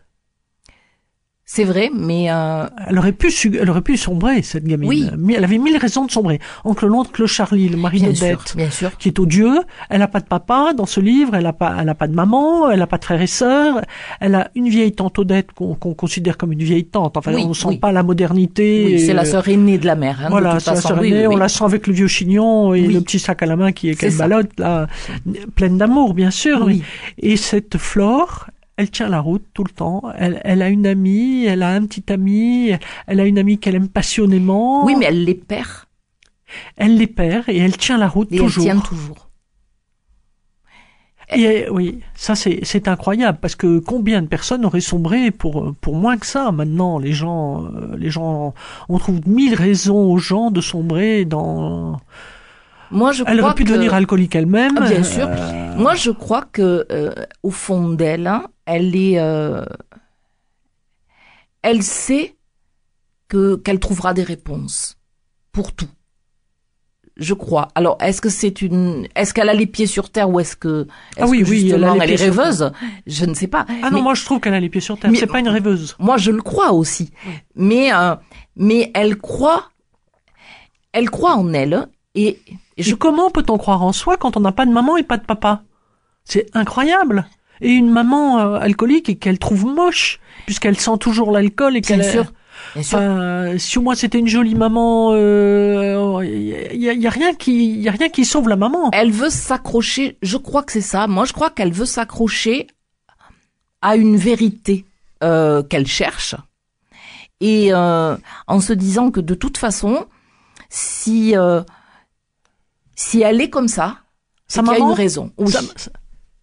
[1.46, 3.30] C'est vrai, mais euh, Elle aurait pu,
[3.60, 4.88] elle aurait pu sombrer, cette gamine.
[4.88, 5.10] Oui.
[5.18, 6.40] Mais Elle avait mille raisons de sombrer.
[6.64, 8.98] Oncle l'oncle Charlie, le mari bien de sûr, Bette, bien sûr.
[8.98, 9.60] qui est odieux.
[9.90, 11.36] Elle n'a pas de papa dans ce livre.
[11.36, 12.72] Elle n'a pas, elle a pas de maman.
[12.72, 13.82] Elle n'a pas de frères et sœurs.
[14.22, 17.18] Elle a une vieille tante Odette qu'on considère comme une vieille tante.
[17.18, 17.78] Enfin, Oui, on sent oui.
[17.78, 18.86] pas la modernité.
[18.86, 20.22] Oui, c'est et- la sœur aînée de la mère.
[20.24, 23.02] Hein, Voilà, c'est la sœur aînée, on la sent avec le vieux chignon et le
[23.02, 24.88] petit sac à la main qui est qu'elle ballotte là,
[25.56, 26.70] pleine d'amour bien sûr.
[27.20, 30.04] Et cette Flore, elle tient la route tout le temps.
[30.18, 32.72] Elle, elle a une amie, elle a un petit ami,
[33.08, 34.86] elle a une amie qu'elle aime passionnément.
[34.86, 35.86] Oui, mais elle les perd
[36.78, 38.66] elle les perd et elle tient la route et toujours.
[38.66, 39.30] elle tient toujours.
[41.36, 45.96] Et oui, ça c'est c'est incroyable parce que combien de personnes auraient sombré pour pour
[45.96, 47.00] moins que ça maintenant?
[47.00, 48.54] Les gens euh, les gens
[48.90, 52.00] on trouve mille raisons aux gens de sombrer dans
[52.94, 53.70] Moi, je elle crois aurait pu que...
[53.70, 55.28] devenir alcoolique elle-même Ah, bien sûr.
[55.28, 59.66] Euh, Moi, je crois que euh, au fond d'elle, hein, elle est, euh,
[61.62, 62.36] elle sait
[63.28, 64.98] que qu'elle trouvera des réponses
[65.52, 65.88] pour tout.
[67.16, 67.68] Je crois.
[67.76, 70.88] Alors, est-ce que c'est une, est-ce qu'elle a les pieds sur terre ou est-ce que,
[71.16, 72.72] est-ce Ah oui, que oui, elle a elle, est rêveuse?
[73.06, 73.66] Je ne sais pas.
[73.70, 75.12] Ah non, Mais moi je trouve qu'elle a les pieds sur terre.
[75.12, 75.96] Mais- C'est pas une rêveuse.
[76.00, 77.12] moi, je le crois aussi.
[77.56, 78.16] Mais, euh,
[78.56, 79.70] mais elle croit,
[80.92, 82.40] elle croit en elle et,
[82.78, 82.96] et Je...
[82.96, 85.64] comment peut-on croire en soi quand on n'a pas de maman et pas de papa?
[86.24, 87.26] C'est incroyable.
[87.62, 91.98] Et une maman euh, alcoolique et qu'elle trouve moche puisqu'elle sent toujours l'alcool et bien
[91.98, 92.26] qu'elle sûr,
[92.74, 92.98] bien sûr.
[92.98, 95.14] Enfin, si au moins c'était une jolie maman,
[96.22, 98.90] il y, a, y a rien qui, y a rien qui sauve la maman.
[98.92, 101.08] Elle veut s'accrocher, je crois que c'est ça.
[101.08, 102.68] Moi, je crois qu'elle veut s'accrocher
[103.82, 104.86] à une vérité
[105.24, 106.36] euh, qu'elle cherche.
[107.40, 108.16] Et euh,
[108.48, 110.06] en se disant que de toute façon,
[110.70, 111.62] si euh,
[112.96, 113.98] si elle est comme ça,
[114.48, 115.32] c'est qu'il y a une raison.
[115.38, 115.92] Oui, Ça- ça-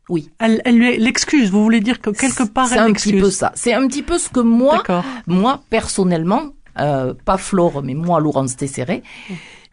[0.09, 0.31] oui.
[0.39, 1.51] Elle, elle lui l'excuse.
[1.51, 3.13] Vous voulez dire que quelque part c'est elle un l'excuse.
[3.13, 3.53] petit peu ça.
[3.55, 4.83] C'est un petit peu ce que moi,
[5.27, 9.03] moi personnellement, euh, pas Flore, mais moi, Laurence Tesseret,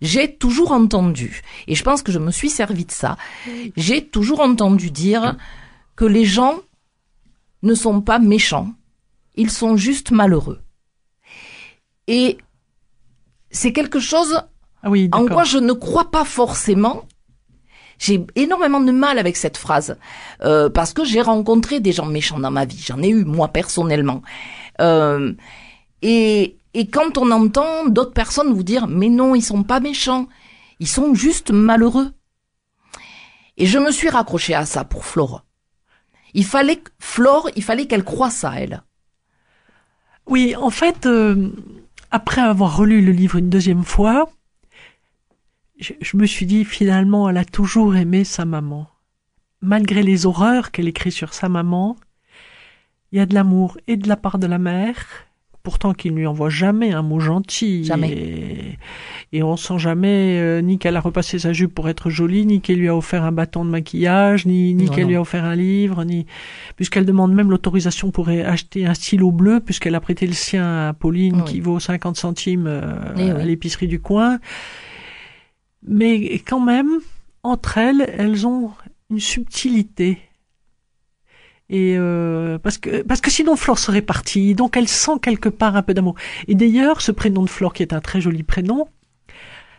[0.01, 3.17] j'ai toujours entendu, et je pense que je me suis servi de ça,
[3.75, 5.35] j'ai toujours entendu dire
[5.95, 6.59] que les gens
[7.63, 8.69] ne sont pas méchants,
[9.35, 10.59] ils sont juste malheureux.
[12.07, 12.37] Et
[13.49, 14.41] c'est quelque chose
[14.87, 17.03] Ah oui, en quoi je ne crois pas forcément.
[17.99, 19.97] J'ai énormément de mal avec cette phrase
[20.45, 22.81] euh, parce que j'ai rencontré des gens méchants dans ma vie.
[22.81, 24.21] J'en ai eu moi personnellement.
[24.79, 25.33] Euh,
[26.01, 30.29] et, et quand on entend d'autres personnes vous dire mais non ils sont pas méchants,
[30.79, 32.13] ils sont juste malheureux.
[33.57, 35.43] Et je me suis raccrochée à ça pour Flore.
[36.33, 38.83] Il fallait Flore, il fallait qu'elle croie ça elle.
[40.27, 41.49] Oui, en fait, euh,
[42.09, 44.29] après avoir relu le livre une deuxième fois,
[45.79, 48.87] je, je me suis dit finalement, elle a toujours aimé sa maman.
[49.61, 51.95] Malgré les horreurs qu'elle écrit sur sa maman,
[53.11, 55.05] il y a de l'amour et de la part de la mère,
[55.63, 57.83] pourtant qu'il ne lui envoie jamais un mot gentil.
[57.83, 58.11] Jamais.
[58.11, 58.77] Et,
[59.33, 62.61] et on sent jamais euh, ni qu'elle a repassé sa jupe pour être jolie, ni
[62.61, 65.55] qu'elle lui a offert un bâton de maquillage, ni, ni qu'elle lui a offert un
[65.55, 66.25] livre, ni
[66.75, 70.93] puisqu'elle demande même l'autorisation pour acheter un stylo bleu, puisqu'elle a prêté le sien à
[70.93, 71.43] Pauline, Oui.
[71.45, 73.43] qui vaut 50 centimes euh, Eh à oui.
[73.45, 74.39] l'épicerie du coin.
[75.85, 76.89] Mais quand même,
[77.43, 78.71] entre elles, elles ont
[79.09, 80.17] une subtilité.
[81.69, 85.75] Et euh, parce que parce que sinon Flore serait partie, donc elle sent quelque part
[85.75, 86.15] un peu d'amour.
[86.47, 88.87] Et d'ailleurs, ce prénom de Flore, qui est un très joli prénom,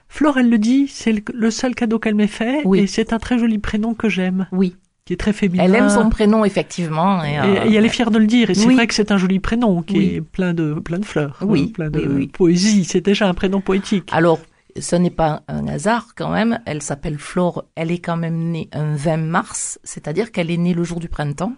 [0.08, 2.80] Flore, elle le dit, c'est le, seul cadeau qu'elle m'ait fait, Oui.
[2.80, 5.64] et c'est un très joli prénom que j'aime, Oui, qui est très féminin.
[5.64, 7.22] elle aime son prénom effectivement.
[7.24, 8.50] Et, euh, et elle est fière de le dire.
[8.50, 8.74] Et c'est Oui.
[8.74, 10.14] vrai que c'est un joli prénom qui Oui.
[10.16, 12.26] est plein de plein de fleurs, Oui, euh, plein de oui, oui.
[12.26, 12.84] poésie.
[12.84, 14.08] C'est déjà un prénom poétique.
[14.12, 14.38] Alors,
[14.78, 16.60] ce n'est pas un hasard quand même.
[16.66, 17.64] Elle s'appelle Flore.
[17.74, 21.08] Elle est quand même née un 20 mars, c'est-à-dire qu'elle est née le jour du
[21.08, 21.52] printemps.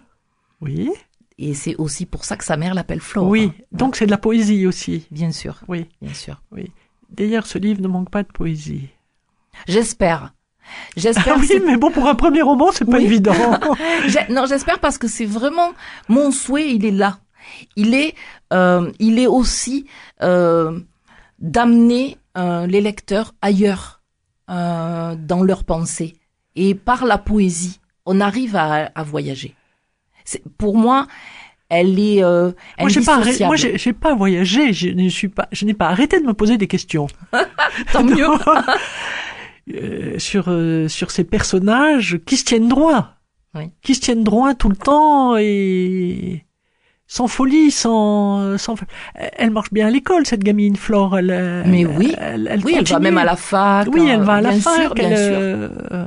[0.61, 0.89] Oui,
[1.39, 3.27] Et c'est aussi pour ça que sa mère l'appelle Flore.
[3.27, 3.51] oui.
[3.71, 5.07] Donc c'est de la poésie aussi.
[5.11, 5.87] bien sûr, Oui.
[6.01, 6.41] bien sûr.
[7.09, 8.89] D'ailleurs, ce livre ne manque pas de poésie.
[9.67, 10.33] J'espère.
[10.95, 11.35] J'espère.
[11.37, 13.03] Ah oui, mais bon, pour un premier roman, c'est pas Oui.
[13.05, 13.33] évident.
[14.29, 15.71] Non, j'espère parce que c'est vraiment
[16.07, 16.73] mon souhait.
[16.73, 17.19] Il est là.
[17.75, 18.13] Il est,
[18.53, 19.87] euh, il est aussi
[20.21, 20.79] euh,
[21.39, 24.01] d'amener euh, les lecteurs ailleurs
[24.49, 26.13] euh, dans leurs pensées
[26.55, 29.55] et par la poésie, on arrive à, à voyager.
[30.25, 31.07] C'est- Pour moi,
[31.69, 34.73] elle est euh, moi, j'ai pas, moi, j'ai pas voyagé.
[34.73, 37.07] Je ne suis pas, je n'ai pas arrêté de me poser des questions.
[37.93, 38.27] Tant mieux.
[39.75, 43.11] Euh, sur euh, sur ces personnages qui se tiennent droit,
[43.53, 43.69] Oui.
[43.83, 46.45] qui se tiennent droit tout le temps et
[47.13, 48.75] sans folie, sans sans.
[49.15, 51.17] Elle marche bien à l'école cette gamine Flore.
[51.19, 52.15] Elle, Mais oui.
[52.17, 53.87] elle, elle oui, elle va même à la fac.
[53.91, 54.81] Oui, elle hein, va à la bien fac.
[54.81, 55.37] sûr, bien elle, sûr.
[55.37, 56.05] euh,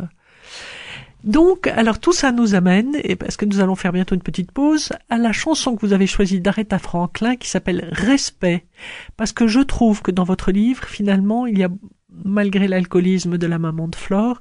[1.24, 4.50] Donc, alors tout ça nous amène, et parce que nous allons faire bientôt une petite
[4.50, 8.64] pause, à la chanson que vous avez choisie d'Aretha Franklin qui s'appelle Respect.
[9.18, 11.68] Parce que je trouve que dans votre livre, finalement, il y a,
[12.24, 14.40] malgré l'alcoolisme de la maman de Flore,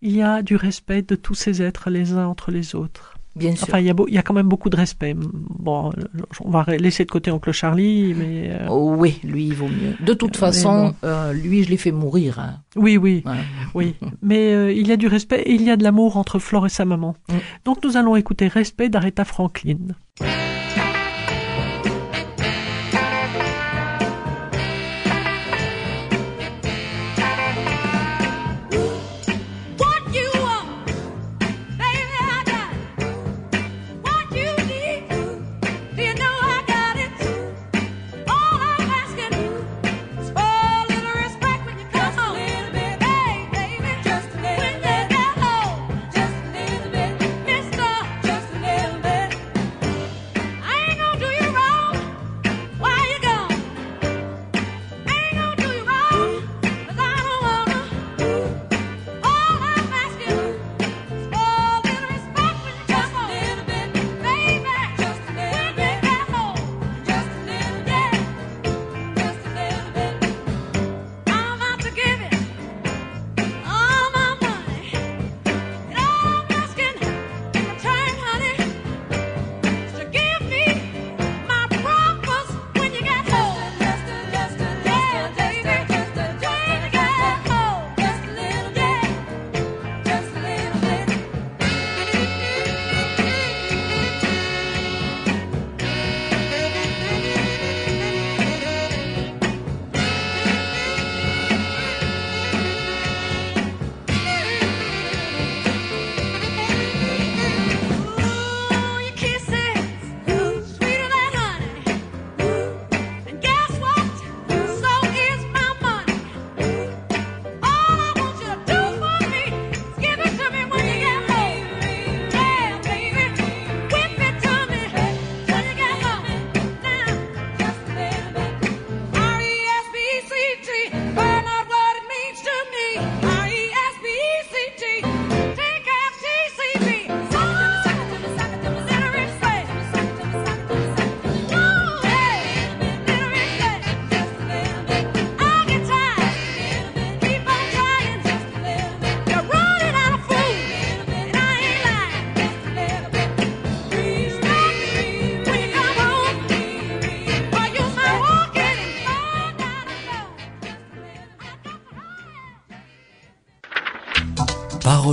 [0.00, 3.11] il y a du respect de tous ces êtres les uns entre les autres.
[3.34, 3.64] Bien sûr.
[3.68, 5.14] Enfin, il y, a beau- il y a quand même beaucoup de respect.
[5.16, 5.90] Bon,
[6.44, 9.94] on va laisser de côté Oncle Charlie, mais euh, Oh, oui, lui, il vaut mieux.
[10.04, 10.94] De toute Mais façon, bon.
[11.04, 12.38] euh, lui, je l'ai fait mourir.
[12.38, 12.56] hein.
[12.76, 13.32] oui, oui, Ouais.
[13.74, 13.94] oui.
[14.22, 16.66] Mais euh, il y a du respect et il y a de l'amour entre Flore
[16.66, 17.14] et sa maman.
[17.30, 17.34] Mm.
[17.64, 19.78] Donc nous allons écouter Respect d'Aretha Franklin.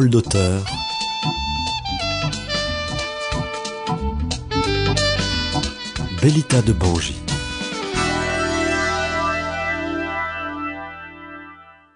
[0.08, 0.64] D'auteur.
[6.22, 7.16] Bellita de Bangy.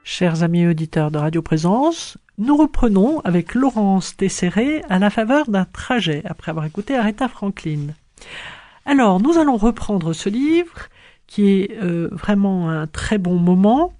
[0.03, 5.65] Chers amis auditeurs de Radio Présence, nous reprenons avec Laurence Tesséré à la faveur d'un
[5.65, 7.93] trajet après avoir écouté Aretha Franklin.
[8.85, 10.89] Alors, nous allons reprendre ce livre
[11.25, 13.93] qui est euh, vraiment un très bon moment.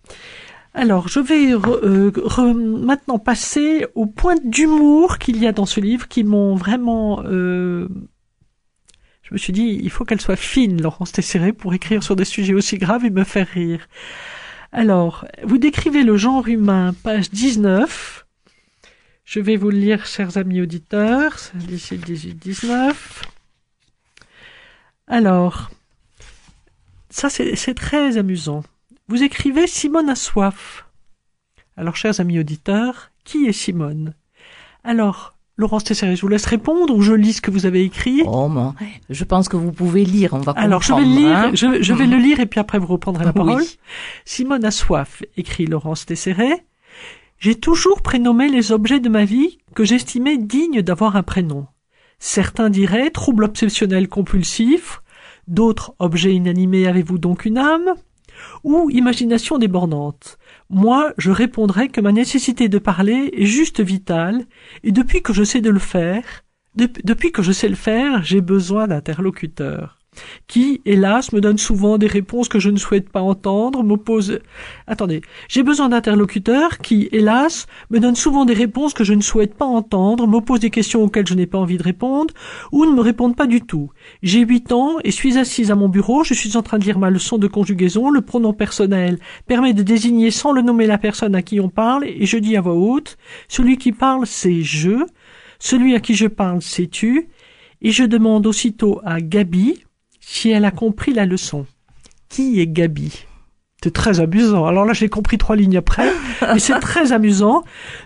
[0.74, 5.66] Alors, je vais re- euh, re- maintenant passer aux points d'humour qu'il y a dans
[5.68, 7.22] ce livre qui m'ont vraiment...
[7.26, 7.88] euh,
[9.22, 12.26] je me suis dit, il faut qu'elle soit fine, Laurence Tesséré, pour écrire sur des
[12.26, 13.88] sujets aussi graves et me faire rire.
[14.72, 18.26] Alors, vous décrivez le genre humain, page 19.
[19.24, 22.94] Je vais vous le lire, chers amis auditeurs, c'est d'ici le 18-19.
[25.08, 25.70] Alors,
[27.10, 28.64] ça c'est très amusant.
[29.10, 30.86] Vous écrivez Simone a soif.
[31.76, 34.14] Alors, chers amis auditeurs, qui est Simone?
[34.84, 38.24] Alors, Laurence Tesséré, je vous laisse répondre ou je lis ce que vous avez écrit?
[38.26, 38.72] Oh, mais
[39.10, 41.52] je pense que vous pouvez lire, on va alors, je vais lire, hein.
[41.54, 43.36] je, je vais le lire et puis après vous reprendrez la Oui.
[43.36, 43.64] parole.
[44.26, 46.66] Simone a soif, écrit Laurence Tesseret.
[47.40, 51.68] J'ai toujours prénommé les objets de ma vie que j'estimais dignes d'avoir un prénom.
[52.20, 55.02] Certains diraient trouble obsessionnel compulsif,
[55.48, 57.94] d'autres objets inanimés avez-vous donc une âme?
[58.64, 60.38] Ou imagination débordante.
[60.70, 64.46] Moi, je répondrais que ma nécessité de parler est juste vitale,
[64.84, 66.24] et depuis que je sais de le faire,
[66.78, 70.00] dep- depuis que je sais le faire, j'ai besoin d'interlocuteurs.
[70.48, 74.40] Qui, hélas, me donne souvent des réponses que je ne souhaite pas entendre, m'oppose...
[74.88, 79.56] Attendez, j'ai besoin d'interlocuteurs qui, hélas, me donnent souvent des réponses que je ne souhaite
[79.56, 82.34] pas entendre, m'opposent des questions auxquelles je n'ai pas envie de répondre,
[82.72, 83.90] ou ne me répondent pas du tout.
[84.22, 87.00] J'ai huit ans et suis assise à mon bureau, je suis en train de lire
[87.00, 91.36] ma leçon de conjugaison, le pronom personnel permet de désigner sans le nommer la personne
[91.36, 95.06] à qui on parle, et je dis à voix haute, celui qui parle c'est je,
[95.60, 97.30] celui à qui je parle c'est tu,
[97.82, 99.84] et je demande aussitôt à Gabi
[100.26, 101.66] si elle a compris la leçon.
[102.30, 103.26] Qui est Gabi?
[103.84, 104.66] C'est très amusant.
[104.66, 106.10] Alors là, j'ai compris trois lignes après,
[106.42, 107.64] mais c'est très amusant.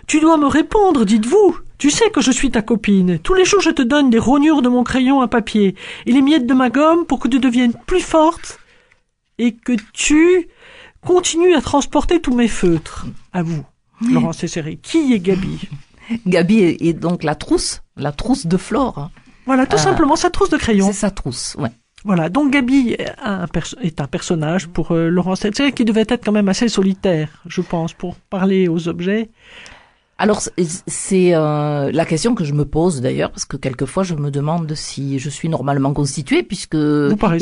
[0.08, 1.56] Tu dois me répondre, dites-vous.
[1.78, 3.20] Tu sais que je suis ta copine.
[3.20, 5.76] Tous les jours, je te donne des rognures de mon crayon à papier
[6.06, 8.58] et les miettes de ma gomme pour que tu deviennes plus forte
[9.38, 10.48] et que tu
[11.06, 13.06] continues à transporter tous mes feutres.
[13.32, 13.64] À vous,
[14.10, 14.80] Laurence Cesséré.
[14.82, 15.60] Qui est Gabi?
[16.26, 19.10] Gabi est, est donc la trousse, la trousse de Flore.
[19.46, 20.88] Voilà, tout Euh, simplement sa trousse de crayon.
[20.88, 21.70] C'est sa trousse, ouais.
[22.08, 23.44] Voilà, donc Gabi un
[23.82, 27.60] est un personnage pour euh, Laurence Tetzer qui devait être quand même assez solitaire, je
[27.60, 29.28] pense, pour parler aux objets.
[30.16, 30.40] Alors
[30.86, 34.74] c'est- euh, la question que je me pose d'ailleurs parce que quelquefois je me demande
[34.74, 36.78] si je suis normalement constituée puisque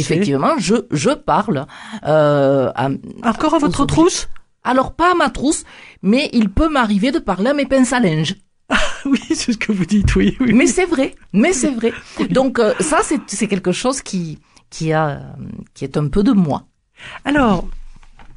[0.03, 1.67] effectivement je je parle
[2.05, 2.89] euh, à,
[3.23, 4.29] Encore à votre trousse?
[4.65, 5.63] Alors pas à ma trousse
[6.03, 8.35] mais il peut m'arriver de parler à mes pinces à linge
[9.07, 10.37] Oui, c'est ce que vous dites, oui.
[10.41, 10.53] oui.
[10.53, 11.93] mais c'est vrai mais c'est vrai
[12.31, 14.39] donc euh, ça c'est c'est quelque chose qui
[14.71, 15.19] qui a euh,
[15.75, 16.67] qui est un peu de moi
[17.25, 17.69] Alors,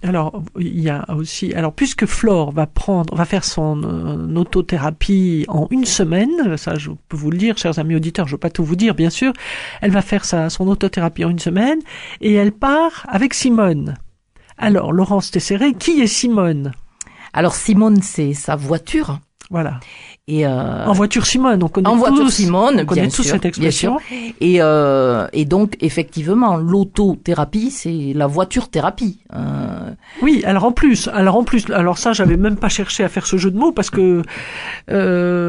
[0.04, 5.46] alors il y a aussi, alors puisque Flore va prendre, va faire son euh, autothérapie
[5.48, 8.50] en une semaine, ça je peux vous le dire, chers amis auditeurs, je veux pas
[8.50, 9.34] tout vous dire, bien sûr,
[9.82, 11.80] elle va faire sa son autothérapie en une semaine
[12.22, 13.96] et elle part avec Simone.
[14.58, 16.74] Alors, Laurence Tesséré, qui est Simone?
[17.34, 19.80] Alors Simone c'est sa voiture Voilà.
[20.32, 23.24] Et euh, En voiture Simone, on connaît En tous, voiture Simone, on connaît bien tous
[23.24, 23.98] sûr, cette expression.
[24.40, 29.22] Et, euh, et donc, effectivement, l'autothérapie, c'est la voiture thérapie.
[29.34, 29.90] Euh,
[30.22, 33.26] Oui, alors en plus, alors en plus, alors ça, j'avais même pas cherché à faire
[33.26, 34.22] ce jeu de mots parce que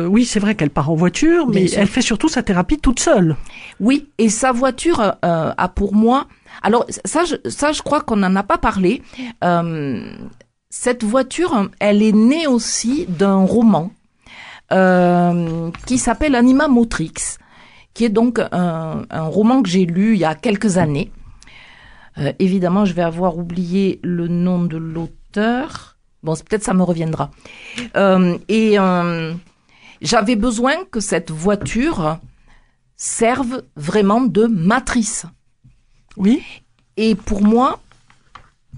[0.08, 1.78] oui, c'est vrai qu'elle part en voiture, mais Bien sûr.
[1.80, 3.36] elle fait surtout sa thérapie toute seule.
[3.80, 6.26] oui, et sa voiture a pour moi...
[6.62, 9.02] Alors, ça, je, ça, je crois qu'on n'en a pas parlé.
[10.70, 13.90] Cette voiture, elle est née aussi d'un roman
[14.72, 17.38] euh, qui s'appelle Anima Motrix,
[17.94, 21.10] qui est donc un, un roman que j'ai lu il y a quelques années.
[22.18, 25.96] Euh, évidemment, je vais avoir oublié le nom de l'auteur.
[26.22, 27.30] Bon, peut-être ça me reviendra.
[27.96, 28.76] Euh, et
[30.02, 32.18] j'avais besoin que cette voiture
[32.96, 35.24] serve vraiment de matrice.
[36.16, 36.42] Oui,
[36.96, 37.80] Et pour moi,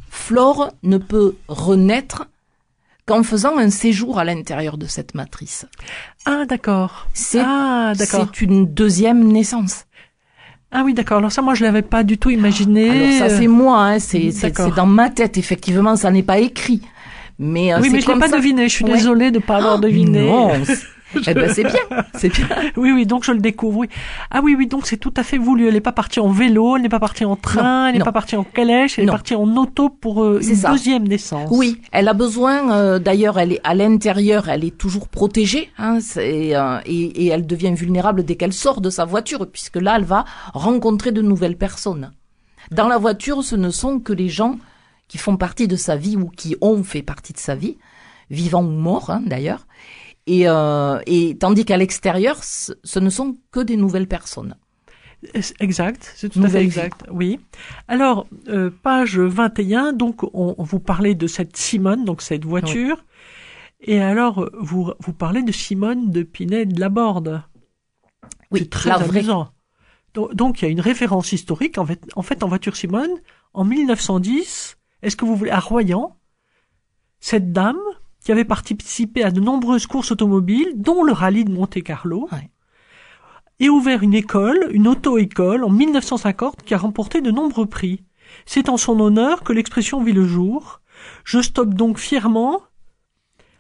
[0.09, 2.27] Flore ne peut renaître
[3.13, 5.67] qu'en faisant un séjour à l'intérieur de cette matrice.
[6.25, 7.07] ah d'accord.
[7.13, 8.29] C'est Ah d'accord.
[8.33, 9.85] c'est une deuxième naissance.
[10.71, 11.19] Ah oui d'accord.
[11.19, 12.89] Alors ça, moi, je l'avais pas du tout imaginé.
[12.91, 14.33] Alors ça, c'est moi, hein, c'est
[14.75, 16.81] dans ma tête, effectivement, ça n'est pas écrit.
[17.39, 18.37] Mais, euh, oui, mais je l'ai pas ça.
[18.39, 18.69] deviné.
[18.69, 18.93] Je suis Ouais.
[18.95, 20.27] désolée de pas avoir deviné.
[20.27, 20.53] Non,
[21.15, 21.81] c'est- eh ben, c'est bien,
[22.15, 22.47] c'est bien.
[22.77, 23.79] Oui, oui, donc je le découvre.
[23.79, 23.89] Oui.
[24.31, 25.67] Ah oui, oui, donc c'est tout à fait voulu.
[25.69, 28.05] Elle n'est pas partie en vélo, elle n'est pas partie en train, Non, elle n'est
[28.05, 29.13] pas partie en calèche, elle Non.
[29.13, 30.71] est partie en auto pour euh, une ça.
[30.71, 31.49] deuxième naissance.
[31.53, 32.73] Oui, elle a besoin.
[32.73, 37.47] euh, D'ailleurs, elle est à l'intérieur, elle est toujours protégée, hein, euh, et, et elle
[37.47, 41.57] devient vulnérable dès qu'elle sort de sa voiture, puisque là, elle va rencontrer de nouvelles
[41.57, 42.13] personnes.
[42.71, 44.57] Dans la voiture, ce ne sont que les gens
[45.09, 47.77] qui font partie de sa vie ou qui ont fait partie de sa vie,
[48.31, 49.67] vivants ou morts, hein, d'ailleurs.
[50.27, 54.57] Et, euh, et tandis qu'à l'extérieur, ce, ne sont que des nouvelles personnes.
[55.61, 56.67] Exact, c'est tout à fait Nouvelle vie.
[56.67, 57.05] exact.
[57.11, 57.41] Oui.
[57.87, 63.05] Alors, euh, page 21, donc on, on vous parlait de cette Simone, donc cette voiture.
[63.81, 67.43] Et alors, vous, vous parlez de Simone de Pinet de la Borde.
[68.51, 69.53] Oui, c'est très amusant.
[70.15, 71.79] Donc, donc, il y a une référence historique.
[71.79, 73.11] En fait, en fait, en voiture Simone,
[73.55, 76.17] en 1910, est-ce que vous voulez, à Royan,
[77.21, 77.81] cette dame
[78.25, 82.51] qui avait participé à de nombreuses courses automobiles, dont le rallye de Monte-Carlo, Ouais.
[83.61, 88.03] et ouvert une école, une auto-école, en 1950, qui a remporté de nombreux prix.
[88.47, 90.81] C'est en son honneur que l'expression vit le jour.
[91.25, 92.63] Je stoppe donc fièrement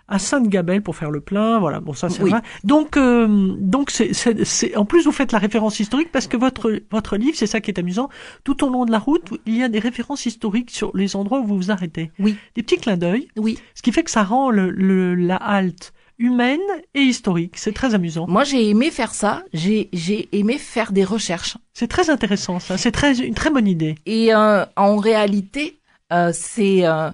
[0.08, 1.80] à Sainte-Gabelle pour faire le plein, voilà.
[1.80, 2.30] Bon, ça c'est Oui.
[2.30, 2.40] vrai.
[2.64, 7.16] Donc, euh, donc c'est, en plus vous faites la référence historique parce que votre votre
[7.16, 8.08] livre, c'est ça qui est amusant.
[8.44, 11.40] Tout au long de la route, il y a des références historiques sur les endroits
[11.40, 12.10] où vous vous arrêtez.
[12.18, 13.58] Oui, Des petits clins d'œil, oui.
[13.74, 16.60] ce qui fait que ça rend le, le- la halte humaine
[16.94, 17.54] et historique.
[17.56, 18.26] C'est très amusant.
[18.28, 19.42] Moi, j'ai aimé faire ça.
[19.52, 21.56] J'ai j'ai aimé faire des recherches.
[21.72, 22.76] C'est très intéressant, ça.
[22.78, 23.94] C'est très une très bonne idée.
[24.06, 25.80] Et euh, en réalité,
[26.12, 27.10] euh, c'est euh,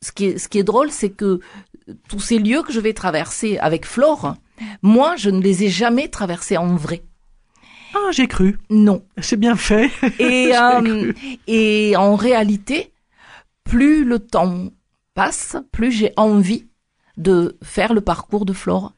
[0.00, 1.40] ce qui est ce qui est drôle, c'est que
[2.08, 4.36] tous ces lieux que je vais traverser avec Flore,
[4.82, 7.02] moi, je ne les ai jamais traversés en vrai.
[7.94, 8.58] Ah, j'ai cru.
[8.70, 9.04] Non.
[9.20, 9.90] C'est bien fait.
[10.18, 11.12] Et, euh,
[11.46, 12.92] et en réalité,
[13.64, 14.68] plus le temps
[15.14, 16.66] passe, plus j'ai envie
[17.16, 18.92] de faire le parcours de Flore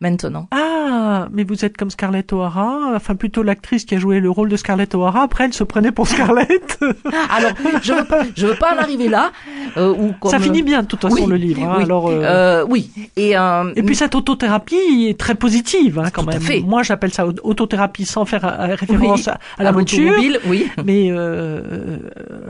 [0.00, 0.48] maintenant.
[0.50, 4.48] Ah, mais vous êtes comme Scarlett O'Hara, enfin plutôt l'actrice qui a joué le rôle
[4.48, 5.22] de Scarlett O'Hara.
[5.22, 6.78] Après, elle se prenait pour Scarlett.
[7.30, 9.30] Alors, je veux pas, je veux pas en arriver là.
[9.76, 11.62] euh, comme, Ça finit bien de toute façon Oui, le livre.
[11.64, 12.08] hein, oui, alors.
[12.08, 12.90] euh, euh, oui.
[13.16, 16.42] Et, euh, Et puis cette autothérapie est très positive hein, quand Tout à même.
[16.42, 16.60] fait.
[16.60, 18.42] Moi j'appelle ça au- autothérapie sans faire
[18.78, 20.14] référence oui, à, à la voiture.
[20.46, 20.68] oui.
[20.84, 21.12] Mais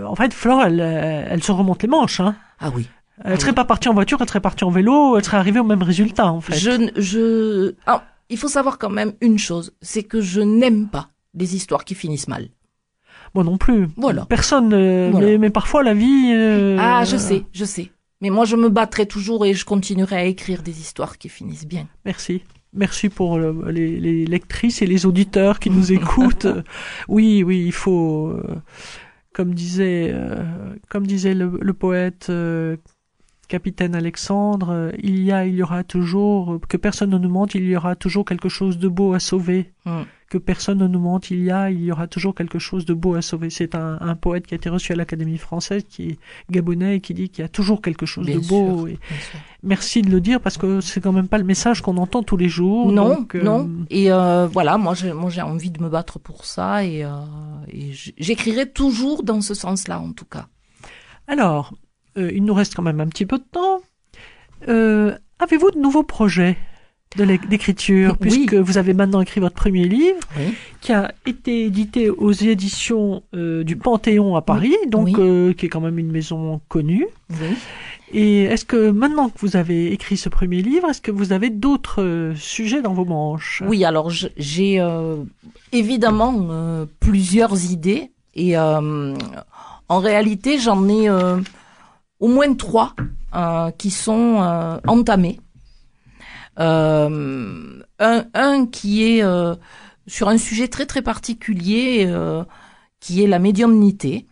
[0.07, 2.21] en fait Flore elle, elle se remonte les manches.
[2.21, 2.35] Hein.
[2.61, 2.89] Ah oui.
[3.25, 5.65] Elle serait pas partie en voiture, elle serait partie en vélo, elle serait arrivée au
[5.65, 6.57] même résultat en fait.
[6.57, 11.11] Je, je, ah, il faut savoir quand même une chose, c'est que je n'aime pas
[11.35, 12.49] les histoires qui finissent mal.
[13.35, 13.89] Moi non plus.
[13.97, 14.25] Voilà.
[14.27, 14.73] Personne.
[14.73, 15.27] euh, Voilà.
[15.27, 16.33] mais, mais parfois la vie.
[16.35, 17.91] euh, Ah, je sais, je sais.
[18.23, 21.67] Mais moi, je me battrai toujours et je continuerai à écrire des histoires qui finissent
[21.67, 21.87] bien.
[22.05, 22.43] Merci.
[22.75, 26.45] Merci pour le- les, les lectrices et les auditeurs qui nous écoutent.
[26.45, 26.63] Euh,
[27.09, 28.57] oui, oui, il faut, euh,
[29.33, 30.45] comme disait, euh,
[30.91, 32.77] comme disait le, le poète euh,
[33.51, 37.29] capitaine Alexandre, euh, il y a, il y aura toujours, euh, que personne ne nous
[37.29, 39.73] mente, il y aura toujours quelque chose de beau à sauver.
[39.85, 40.03] Hmm.
[40.31, 42.95] Que personne ne nous mente, il y a, il y aura toujours quelque chose de
[42.95, 43.51] beau à sauver.
[43.51, 47.01] C'est un, un poète qui a été reçu à l'Académie française, qui est gabonais et
[47.01, 48.87] qui dit qu'il y a toujours quelque chose Bien de beau.
[48.87, 48.99] sûr, Et
[49.65, 52.37] merci de le dire parce que c'est quand même pas le message qu'on entend tous
[52.37, 52.93] les jours.
[52.93, 53.69] Non, donc, euh, non.
[53.91, 57.11] Et euh, voilà, moi, j'ai, moi, j'ai envie de me battre pour ça et, euh,
[57.67, 60.47] et j'écrirai toujours dans ce sens-là, en tout cas.
[61.27, 61.75] Alors,
[62.19, 63.81] euh, il nous reste quand même un petit peu de temps.
[64.69, 66.57] Euh, Avez-vous de nouveaux projets
[67.17, 68.29] d'écriture Oui.
[68.29, 70.55] puisque vous avez maintenant écrit votre premier livre Oui.
[70.81, 75.69] qui a été édité aux éditions euh, du Panthéon à Paris, donc euh, qui est
[75.69, 77.07] quand même une maison connue.
[78.13, 81.51] Et est-ce que maintenant que vous avez écrit ce premier livre, est-ce que vous avez
[81.51, 83.63] d'autres euh, sujets dans vos manches?
[83.67, 84.85] Oui, alors j'ai
[85.73, 91.09] évidemment plusieurs idées et en réalité j'en ai
[92.21, 92.95] au moins trois
[93.35, 95.41] euh, qui sont euh, entamés.
[96.59, 99.55] Euh, un, un qui est euh,
[100.07, 102.45] sur un sujet très très particulier euh,
[103.01, 104.27] qui est la médiumnité.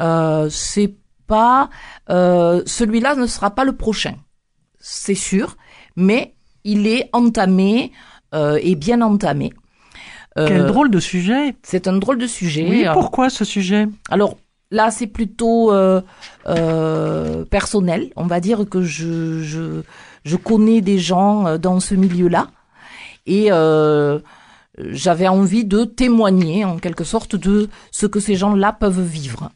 [0.00, 0.94] Euh, c'est
[1.26, 1.70] pas
[2.08, 4.14] euh, celui-là ne sera pas le prochain,
[4.78, 5.56] c'est sûr,
[5.96, 6.34] mais
[6.64, 7.92] il est entamé
[8.34, 9.52] euh, et bien entamé.
[10.36, 12.66] Quel drôle de sujet C'est un drôle de sujet.
[12.68, 13.88] Oui, pourquoi ce sujet?
[14.10, 14.36] Alors
[14.70, 16.00] là, c'est plutôt euh,
[16.46, 18.12] euh, personnel.
[18.16, 19.82] On va dire que je, je,
[20.24, 22.50] je connais des gens euh, dans ce milieu-là
[23.26, 24.20] et euh,
[24.78, 29.50] j'avais envie de témoigner en quelque sorte de ce que ces gens-là peuvent vivre.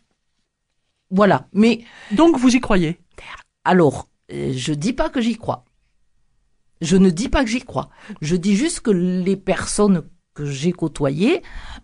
[1.10, 1.46] Voilà.
[1.52, 2.98] Mais Donc vous y croyez?
[3.64, 5.64] Alors, je dis pas que j'y crois.
[6.80, 7.90] Je ne dis pas que j'y crois.
[8.22, 10.02] Je dis juste que les personnes
[10.34, 11.42] que j'ai côtoyées,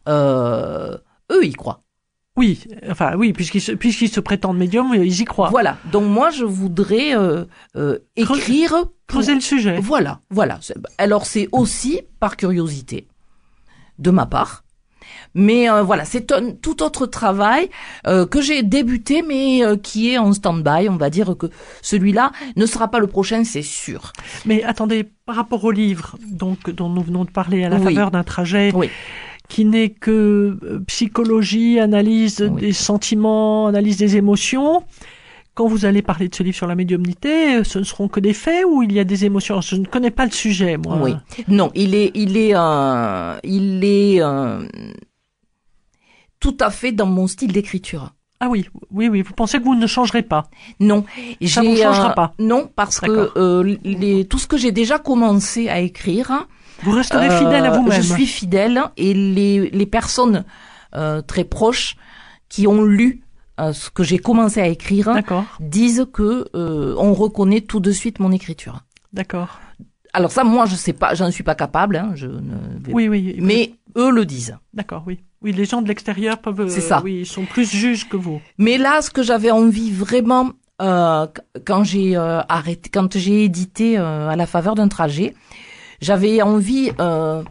[0.09, 0.97] euh,
[1.31, 1.83] eux, y croient.
[2.37, 2.61] Oui,
[2.91, 5.49] enfin oui, puisqu'ils se, puisqu'ils se prétendent médiums, ils y croient.
[5.51, 5.79] Voilà.
[5.91, 7.45] Donc moi, je voudrais euh,
[7.77, 8.71] euh, écrire.
[8.73, 9.79] pour- Creuser le sujet.
[9.81, 10.59] Voilà, voilà.
[10.99, 13.07] Alors c'est aussi par curiosité
[13.99, 14.65] de ma part.
[15.35, 17.71] Mais euh, voilà, c'est un tout autre travail
[18.07, 20.89] euh, que j'ai débuté, mais euh, qui est en stand-by.
[20.89, 21.47] On va dire que
[21.83, 24.13] celui-là ne sera pas le prochain, c'est sûr.
[24.47, 27.85] Mais attendez, par rapport au livre donc dont nous venons de parler à la Oui.
[27.85, 28.89] faveur d'un trajet Oui.
[29.49, 32.61] Qui n'est que euh, psychologie, analyse Oui.
[32.61, 34.83] des sentiments, analyse des émotions,
[35.55, 38.21] quand vous allez parler de ce livre sur la médiumnité, euh, ce ne seront que
[38.21, 39.61] des faits ou il y a des émotions?
[39.63, 40.99] Je ne connais pas le sujet, moi.
[41.01, 41.15] Oui.
[41.49, 44.67] Non, il est, il est, euh, il est euh,
[46.41, 48.13] tout à fait dans mon style d'écriture.
[48.39, 49.23] Ah oui, oui, oui.
[49.23, 50.51] Vous pensez que vous ne changerez pas?
[50.79, 51.07] Non,
[51.47, 52.35] Ça vous changera euh, pas?
[52.39, 53.33] Non, parce que
[53.83, 56.47] les, tout ce que j'ai déjà commencé à écrire, hein,
[56.83, 57.93] Vous resterez euh, fidèle à vous-même.
[57.93, 60.45] Je suis fidèle et les, les personnes
[60.95, 61.97] euh, très proches
[62.49, 63.23] qui ont lu
[63.61, 65.09] euh, ce que j'ai commencé à écrire
[65.61, 68.85] disent que euh, on reconnaît tout de suite mon écriture.
[69.13, 69.61] d'accord.
[70.13, 71.97] Alors ça, moi, je sais pas, j'en suis pas capable.
[71.97, 72.55] Hein, je ne
[72.91, 73.37] Oui, oui.
[73.39, 74.57] mais eux le disent.
[74.73, 75.21] D'accord, oui.
[75.43, 76.61] Oui, les gens de l'extérieur peuvent.
[76.63, 77.03] euh, C'est ça.
[77.05, 78.41] Oui, ils sont plus juges que vous.
[78.57, 84.35] Mais là, ce que j'avais envie vraiment qu- quand j'ai arrêté, quand j'ai édité à
[84.37, 85.35] la faveur d'un trajet,
[86.01, 87.43] j'avais envie euh,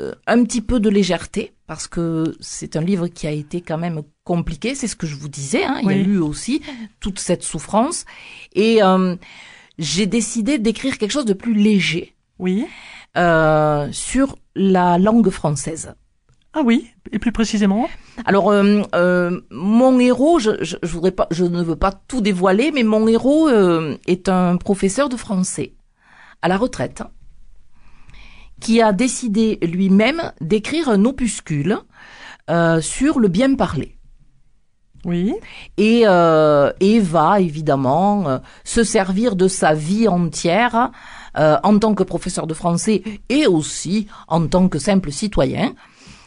[0.00, 3.78] euh, un petit peu de légèreté parce que c'est un livre qui a été quand
[3.78, 4.74] même compliqué.
[4.74, 5.64] C'est ce que je vous disais.
[5.64, 6.62] Hein, Il y a eu aussi
[7.00, 8.04] toute cette souffrance
[8.54, 9.16] et euh,
[9.78, 12.66] j'ai décidé d'écrire quelque chose de plus léger Oui.
[13.16, 15.94] euh, sur la langue française.
[16.52, 17.88] Ah oui, et plus précisément
[18.24, 22.20] Alors euh, euh, mon héros, je, je, je voudrais pas, je ne veux pas tout
[22.20, 25.74] dévoiler, mais mon héros euh, est un professeur de français
[26.42, 27.04] à la retraite
[28.60, 31.78] qui a décidé lui-même d'écrire un opuscule
[32.50, 33.96] euh, sur le bien parler.
[35.06, 35.32] Oui.
[35.78, 40.90] et, euh, et va évidemment euh, se servir de sa vie entière
[41.38, 45.72] euh, en tant que professeur de français et aussi en tant que simple citoyen.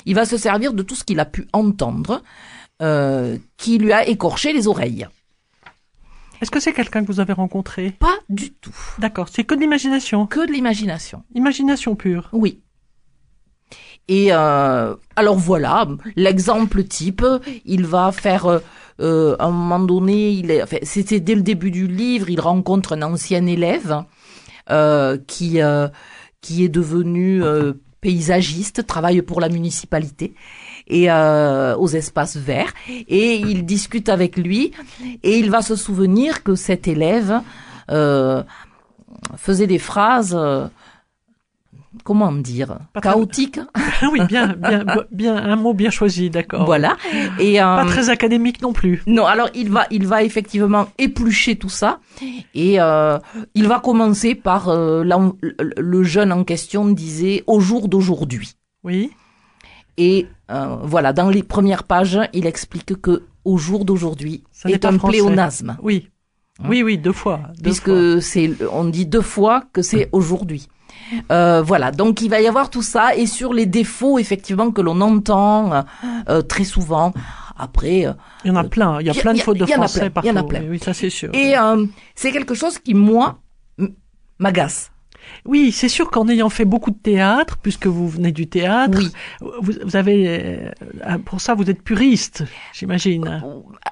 [0.08, 2.24] Il va se servir de tout ce qu'il a pu entendre
[2.82, 5.08] euh, qui lui a écorché les oreilles.
[6.44, 7.92] Est-ce que c'est quelqu'un que vous avez rencontré?
[7.92, 8.76] Pas du tout.
[9.00, 10.28] D'accord, c'est que de l'imagination.
[10.28, 11.24] Que de l'imagination.
[11.34, 12.28] Imagination pure.
[12.34, 12.60] Oui.
[14.10, 15.88] Et euh, alors voilà,
[16.18, 17.26] l'exemple type,
[17.64, 18.60] il va faire euh,
[19.00, 22.42] euh, à un moment donné, il est, enfin, c'était dès le début du livre, il
[22.42, 24.04] rencontre un ancien élève
[24.70, 25.88] euh, qui euh,
[26.42, 27.72] qui est devenu euh,
[28.02, 30.36] paysagiste, travaille pour la municipalité
[30.88, 34.72] et euh, aux espaces verts, et il discute avec lui
[35.24, 37.42] et il va se souvenir que cet élève
[37.92, 38.44] euh,
[39.38, 40.36] faisait des phrases.
[40.38, 40.68] euh,
[42.04, 46.66] Comment dire Pas très- Chaotiques Ah oui, bien, bien, bien, un mot bien choisi, d'accord.
[46.66, 46.98] Voilà.
[47.40, 49.04] Et euh, Pas très académique non plus.
[49.06, 52.00] non, alors il va, il va effectivement éplucher tout ça
[52.56, 53.20] et euh,
[53.54, 55.04] il va commencer par euh,
[55.78, 58.54] le jeune en question disait au jour d'aujourd'hui.
[58.84, 59.12] Oui.
[59.98, 64.86] Et euh, voilà, dans les premières pages, il explique que au jour d'aujourd'hui Ça est
[64.86, 65.18] un français.
[65.20, 66.10] pléonasme Oui.
[66.60, 66.68] Hein?
[66.70, 67.40] Oui, oui, deux fois.
[67.58, 70.68] deux puisque c'est on dit deux fois que c'est aujourd'hui.
[71.32, 74.82] Euh, voilà, donc il va y avoir tout ça et sur les défauts effectivement que
[74.82, 75.84] l'on entend
[76.30, 77.14] euh, très souvent.
[77.58, 78.14] Après, euh,
[78.46, 79.00] Il y en a plein.
[79.02, 80.32] Il y a plein de fautes de français parfois.
[80.32, 80.62] il y en a plein.
[80.70, 81.30] Oui, ça c'est sûr.
[81.34, 81.86] Et euh,
[82.16, 83.40] c'est quelque chose qui, moi,
[84.40, 84.92] m'agace.
[85.46, 89.12] Oui, c'est sûr qu'en ayant fait beaucoup de théâtre, puisque vous venez du théâtre, Oui.
[89.62, 90.28] vous, vous avez,
[91.08, 92.44] euh, pour ça, vous êtes puriste,
[92.74, 93.42] j'imagine.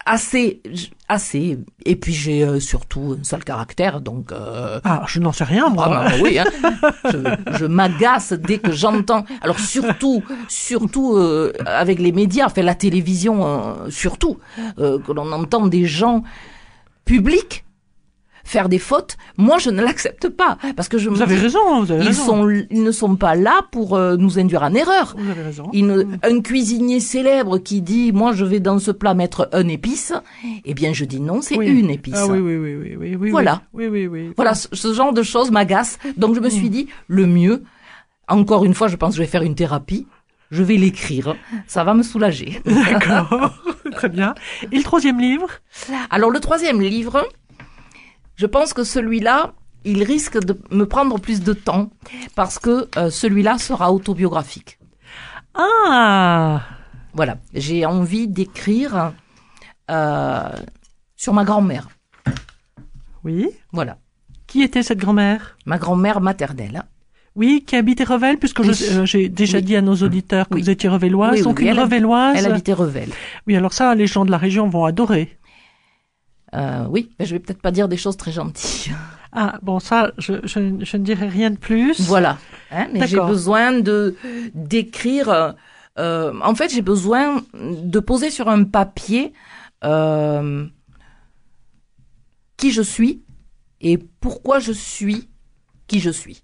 [0.06, 0.62] Assez,
[1.10, 1.60] assez.
[1.86, 4.32] Et puis j'ai euh, surtout un sale caractère, donc...
[4.32, 5.86] Euh, Ah, je n'en sais rien, moi.
[5.90, 6.46] ah bah oui, hein.
[7.12, 9.26] je, je m'agace dès que j'entends.
[9.42, 14.38] Alors surtout, surtout euh, avec les médias, enfin la télévision, euh, surtout,
[14.78, 16.24] que l'on entend des gens
[17.06, 17.64] publics
[18.44, 19.18] faire des fautes.
[19.38, 22.02] Moi, je ne l'accepte pas parce que je Vous me avez dis, raison, vous avez
[22.04, 22.26] ils raison.
[22.26, 25.16] sont, ils ne sont pas là pour euh, nous induire en erreur.
[25.18, 25.70] Vous avez raison.
[25.74, 30.14] Ne- un cuisinier célèbre qui dit moi je vais dans ce plat mettre un épice,
[30.66, 31.68] eh bien je dis non, c'est Oui.
[31.68, 32.16] une épice.
[32.18, 33.30] Ah oui, oui, oui, oui, oui, oui.
[33.32, 33.62] Voilà.
[33.74, 34.28] Oui, oui, oui.
[34.28, 34.34] oui.
[34.36, 35.98] Voilà, ce, ce genre de choses m'agace.
[36.18, 37.64] Donc je me suis dit le mieux,
[38.28, 40.08] encore une fois, je pense que je vais faire une thérapie.
[40.52, 41.36] Je vais l'écrire,
[41.66, 42.62] ça va me soulager.
[42.66, 43.54] D'accord.
[43.94, 44.34] Très bien.
[44.72, 45.48] Et le troisième livre?
[46.10, 47.26] Alors le troisième livre,
[48.42, 49.54] je pense que celui-là,
[49.86, 51.86] il risque de me prendre plus de temps
[52.36, 54.80] parce que euh, celui-là sera autobiographique.
[55.54, 56.62] Ah
[57.14, 59.14] Voilà, j'ai envie d'écrire
[59.92, 60.50] euh,
[61.16, 61.88] sur ma grand-mère.
[63.24, 63.48] Oui.
[63.72, 63.98] Voilà,
[64.48, 65.56] Qui était cette grand-mère?
[65.68, 66.84] Ma grand-mère maternelle.
[67.36, 69.64] Oui, qui habitait Revel, puisque euh, j'ai déjà Oui.
[69.64, 70.62] dit à nos auditeurs que Oui.
[70.64, 71.32] vous étiez revelloise.
[71.34, 72.36] Oui, oui, donc une revelloise.
[72.38, 73.10] Elle habitait Revel.
[73.48, 75.38] Oui, alors ça, les gens de la région vont adorer.
[76.54, 78.94] Euh, oui, mais je vais peut-être pas dire des choses très gentilles.
[79.34, 82.02] Ah, bon, ça, je, je, je ne dirai rien de plus.
[82.02, 82.38] Voilà.
[82.70, 84.18] Hein, mais j'ai besoin de
[84.54, 85.56] d'écrire.
[85.98, 89.32] euh, en fait, j'ai besoin de poser sur un papier
[89.86, 90.68] euh,
[92.58, 93.24] qui je suis
[93.80, 95.30] et pourquoi je suis
[95.88, 96.44] qui je suis.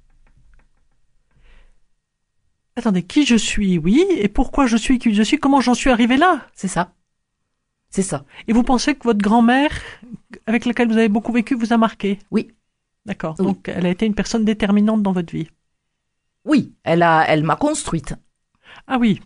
[2.77, 5.89] Attendez, qui je suis, oui, et pourquoi je suis qui je suis, comment j'en suis
[5.89, 6.47] arrivé là?
[6.53, 6.93] C'est ça.
[7.97, 8.25] C'est ça.
[8.47, 9.71] Et vous pensez que votre grand-mère,
[10.45, 12.19] avec laquelle vous avez beaucoup vécu, vous a marqué?
[12.29, 12.51] Oui.
[13.07, 13.33] D'accord.
[13.39, 13.45] Oui.
[13.45, 15.47] Donc, elle a été une personne déterminante dans votre vie?
[16.45, 18.13] Oui, elle a, elle m'a construite.
[18.85, 19.19] Ah oui.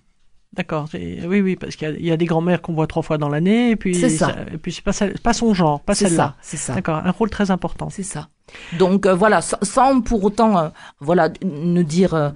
[0.53, 0.87] D'accord.
[0.93, 3.17] Oui, oui, parce qu'il y a- il y, a des grand-mères qu'on voit trois fois
[3.17, 4.33] dans l'année, et puis C'est ça.
[4.53, 4.83] et puis c'est
[5.21, 6.23] pas, son genre, pas C'est celle-là.
[6.23, 6.35] ça.
[6.41, 6.73] C'est ça.
[6.73, 7.01] D'accord.
[7.05, 7.89] Un rôle très important.
[7.89, 8.29] C'est ça.
[8.79, 10.69] Donc euh, voilà, sans, sans pour autant euh,
[11.01, 12.29] voilà ne dire euh,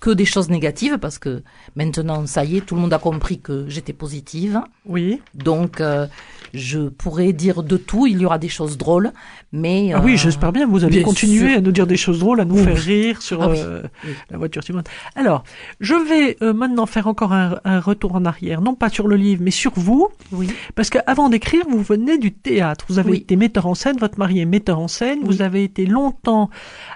[0.00, 1.42] que des choses négatives parce que
[1.74, 4.60] maintenant ça y est, tout le monde a compris que j'étais positive.
[4.84, 5.20] Oui.
[5.34, 6.06] Donc euh,
[6.54, 9.12] je pourrais dire de tout, il y aura des choses drôles,
[9.52, 10.66] mais Ah oui, euh, j'espère bien.
[10.66, 11.58] Vous allez continuer sûr.
[11.58, 12.64] à nous dire des choses drôles, à nous Oui.
[12.64, 13.56] faire rire sur Ah oui.
[13.58, 14.10] euh, Oui.
[14.30, 14.86] la voiture suivante.
[15.14, 15.44] Alors,
[15.80, 19.42] je vais maintenant faire encore un, un retour en arrière, non pas sur le livre,
[19.42, 22.84] mais sur vous, oui, parce qu'avant d'écrire, vous venez du théâtre.
[22.88, 25.20] Vous avez été metteur en scène, votre mari est metteur en scène.
[25.24, 26.50] Vous avez été longtemps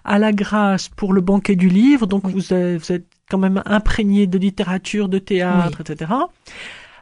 [0.05, 3.00] à la grâce pour le banquet du livre, donc vous, avez- vous êtes
[3.31, 6.11] quand même imprégné de littérature, de théâtre, etc.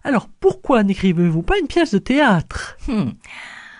[0.04, 3.10] Alors, pourquoi n'écrivez-vous pas une pièce de théâtre Hmm.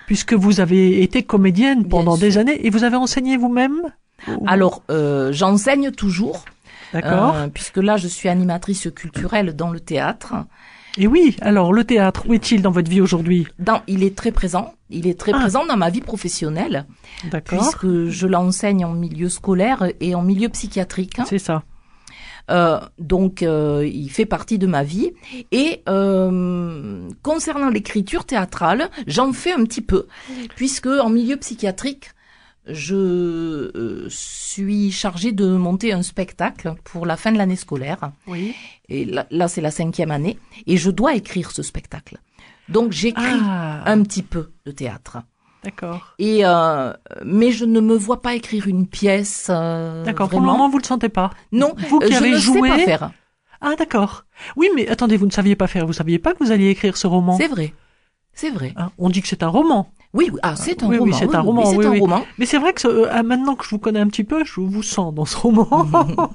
[0.07, 2.41] Puisque vous avez été comédienne Bien pendant des sûr.
[2.41, 3.83] années et vous avez enseigné vous-même
[4.27, 6.45] Ou- Alors euh, j'enseigne toujours,
[6.95, 7.35] D'accord.
[7.37, 10.35] euh, puisque là je suis animatrice culturelle dans le théâtre.
[10.97, 13.47] Et oui, alors le théâtre, où est-il dans votre vie aujourd'hui?
[13.59, 15.39] Dans, il est très présent, il est très Ah.
[15.41, 16.87] présent dans ma vie professionnelle,
[17.31, 17.59] D'accord.
[17.59, 21.19] puisque je l'enseigne en milieu scolaire et en milieu psychiatrique.
[21.27, 21.63] C'est ça.
[22.51, 25.13] Euh, donc, euh, il fait partie de ma vie.
[25.53, 30.07] Et euh, concernant l'écriture théâtrale, j'en fais un petit peu,
[30.57, 32.11] puisque en milieu psychiatrique,
[32.67, 38.13] je suis chargée de monter un spectacle pour la fin de l'année scolaire.
[38.27, 38.55] Oui.
[38.89, 42.19] Et là, là, c'est la cinquième année, et je dois écrire ce spectacle.
[42.69, 45.19] Donc, j'écris Ah, un petit peu de théâtre.
[45.65, 46.15] D'accord.
[46.19, 46.93] Et euh,
[47.25, 49.49] mais je ne me vois pas écrire une pièce.
[49.51, 50.29] euh, D'accord.
[50.29, 51.31] Pour le moment, vous le sentez pas.
[51.53, 52.69] Non, Vous qui euh, je avez ne joué.
[52.71, 53.11] sais pas faire.
[53.61, 54.25] Ah, d'accord.
[54.57, 55.87] Oui, mais attendez, vous ne saviez pas faire.
[55.87, 57.37] Vous saviez pas que vous alliez écrire ce roman.
[57.37, 57.75] C'est vrai,
[58.33, 58.73] c'est vrai.
[58.77, 59.91] Hein, on dit que c'est un roman.
[60.15, 60.39] Oui, oui.
[60.43, 62.25] Ah, c'est un Oui, oui, un roman, c'est un roman.
[62.39, 64.45] Mais c'est vrai que ce- euh, ah, maintenant que je vous connais un petit peu,
[64.45, 65.67] je vous sens dans ce roman.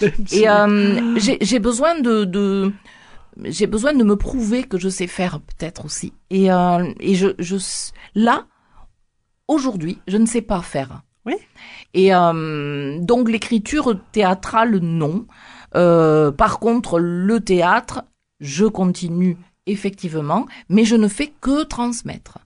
[0.32, 2.72] Et euh, j'ai j'ai besoin de, de
[3.42, 6.12] j'ai besoin de me prouver que je sais faire peut-être aussi.
[6.30, 7.56] Et euh, et je je
[8.14, 8.46] là
[9.48, 11.02] aujourd'hui, je ne sais pas faire.
[11.26, 11.34] Oui.
[11.94, 15.26] Et euh, donc l'écriture théâtrale non.
[15.74, 18.04] Euh, par contre le théâtre,
[18.40, 22.38] je continue effectivement, mais je ne fais que transmettre.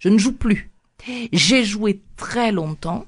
[0.00, 0.70] Je ne joue plus.
[1.32, 3.06] J'ai joué très longtemps.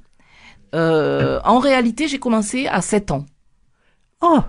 [0.73, 3.25] En réalité, j'ai commencé à 7 ans.
[4.21, 4.41] Oh,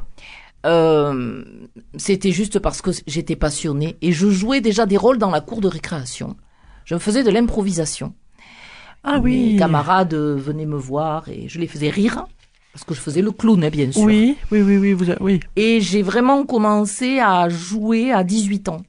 [0.68, 1.44] Euh,
[1.98, 5.62] c'était juste parce que j'étais passionnée et je jouais déjà des rôles dans la cour
[5.62, 6.36] de récréation.
[6.86, 8.14] Je faisais de l'improvisation.
[9.04, 9.54] ah oui.
[9.54, 12.26] Mes camarades euh, venaient me voir et je les faisais rire
[12.74, 14.04] parce que je faisais le clown, hein, bien sûr.
[14.04, 15.40] Oui, oui, oui, oui, vous, a- oui.
[15.56, 18.82] Et j'ai vraiment commencé à jouer à 18 ans.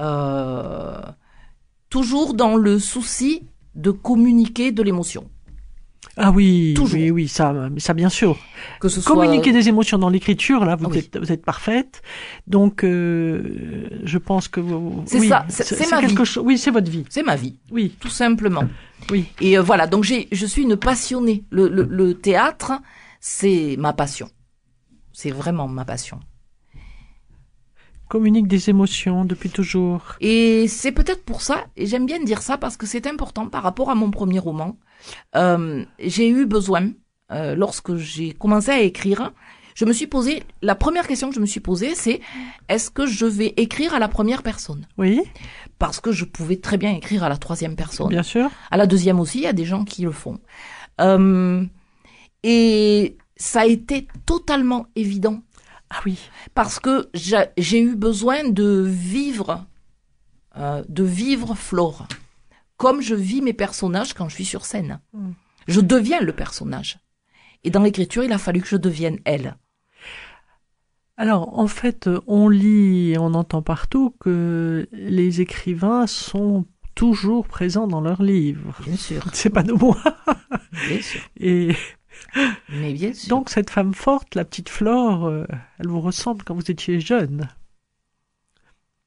[0.00, 1.00] Euh,
[1.88, 3.42] toujours dans le souci
[3.74, 5.30] de communiquer de l'émotion.
[6.22, 6.98] Ah oui, Toujours.
[7.00, 8.36] oui, oui, ça, ça bien sûr.
[8.78, 10.98] Que ce soit Communiquer des émotions dans l'écriture, là, vous, Ah oui.
[10.98, 12.02] êtes, vous êtes parfaite.
[12.46, 15.02] Donc, euh, je pense que vous.
[15.06, 16.26] C'est oui, ça, c'est- ma quelque vie.
[16.26, 16.44] chose.
[16.46, 17.04] Oui, c'est votre vie.
[17.08, 18.64] c'est ma vie, Oui, tout simplement.
[19.10, 19.24] oui.
[19.40, 21.44] Et euh, voilà, donc j'ai, je suis une passionnée.
[21.50, 22.72] Le, le, le théâtre,
[23.18, 24.28] c'est ma passion.
[25.12, 26.20] C'est vraiment ma passion.
[28.10, 30.16] Communique des émotions depuis toujours.
[30.20, 33.62] Et c'est peut-être pour ça, et j'aime bien dire ça parce que c'est important par
[33.62, 34.76] rapport à mon premier roman.
[35.36, 36.90] Euh, j'ai eu besoin,
[37.30, 39.32] euh, lorsque j'ai commencé à écrire,
[39.76, 42.20] je me suis posé, la première question que je me suis posée, c'est
[42.68, 44.88] est-ce que je vais écrire à la première personne?
[44.98, 45.20] Oui,
[45.78, 48.08] Parce que je pouvais très bien écrire à la troisième personne.
[48.08, 48.50] bien sûr.
[48.72, 50.40] À la deuxième aussi, il y a des gens qui le font.
[51.00, 51.64] Euh,
[52.42, 55.42] et ça a été totalement évident
[55.90, 56.18] Ah oui.
[56.54, 59.66] parce que j'a- j'ai eu besoin de vivre,
[60.56, 62.06] euh, de vivre Flore,
[62.76, 65.00] comme je vis mes personnages quand je suis sur scène.
[65.12, 65.30] Mm.
[65.68, 66.98] Je deviens le personnage.
[67.64, 69.56] Et dans l'écriture, il a fallu que je devienne elle.
[71.16, 76.64] Alors, en fait, on lit et on entend partout que les écrivains sont
[76.94, 78.74] toujours présents dans leurs livres.
[78.84, 79.98] Bien sûr, C'est pas de moi.
[80.88, 81.20] bien sûr.
[81.38, 81.74] Et
[82.68, 83.28] Mais bien sûr.
[83.28, 85.46] donc, cette femme forte, la petite Flore, euh,
[85.78, 87.48] elle vous ressemble quand vous étiez jeune.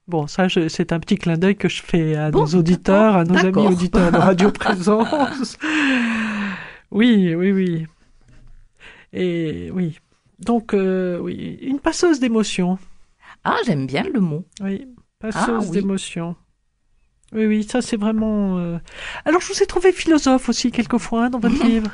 [0.07, 3.23] Bon, ça, c'est un petit clin d'œil que je fais à Bon, nos auditeurs, à
[3.23, 5.57] nos amis auditeurs de Radio Présence.
[6.91, 7.87] oui, oui, oui.
[9.13, 9.99] Et oui.
[10.39, 12.77] Donc, euh, oui, une passeuse d'émotions.
[13.45, 14.45] Ah, j'aime bien le mot.
[14.61, 14.87] Oui,
[15.19, 15.69] passeuse Ah, oui.
[15.71, 16.35] d'émotions.
[17.31, 18.57] Oui, oui, ça c'est vraiment.
[18.59, 18.77] euh,
[19.25, 21.91] Alors, je vous ai trouvé philosophe aussi quelquefois dans votre livre.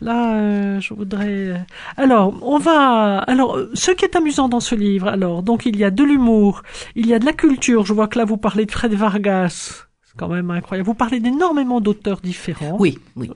[0.00, 1.26] Là, euh, je voudrais.
[1.28, 1.56] euh,
[1.96, 3.18] Alors, on va.
[3.20, 6.04] Alors, euh, ce qui est amusant dans ce livre, alors, donc il y a de
[6.04, 6.62] l'humour,
[6.94, 7.86] il y a de la culture.
[7.86, 9.84] Je vois que là vous parlez de Fred Vargas.
[10.04, 10.86] C'est quand même incroyable.
[10.86, 12.76] Vous parlez d'énormément d'auteurs différents.
[12.78, 13.30] Oui, oui.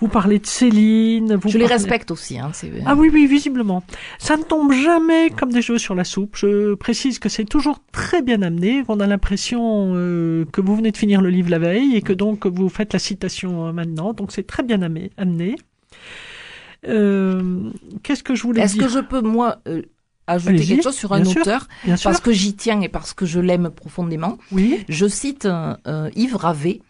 [0.00, 1.36] Vous parlez de Céline.
[1.36, 2.38] Vous Je les respecte aussi.
[2.38, 2.50] Hein,
[2.86, 3.82] ah oui, oui, visiblement.
[4.18, 6.36] Ça ne tombe jamais comme des cheveux sur la soupe.
[6.36, 10.90] Je précise que c'est toujours très bien amené, qu'on a l'impression euh, que vous venez
[10.90, 14.12] de finir le livre la veille et que donc vous faites la citation euh, maintenant.
[14.12, 15.56] Donc c'est très bien amené.
[16.88, 17.70] Euh,
[18.02, 19.82] Qu'est-ce que je voulais Est-ce dire que je peux, moi, euh,
[20.26, 21.96] ajouter quelque chose sur un bien auteur sûr.
[22.04, 24.38] Parce que j'y tiens et parce que je l'aime profondément.
[24.52, 24.84] Oui.
[24.88, 26.80] Je cite euh, Yves Ravet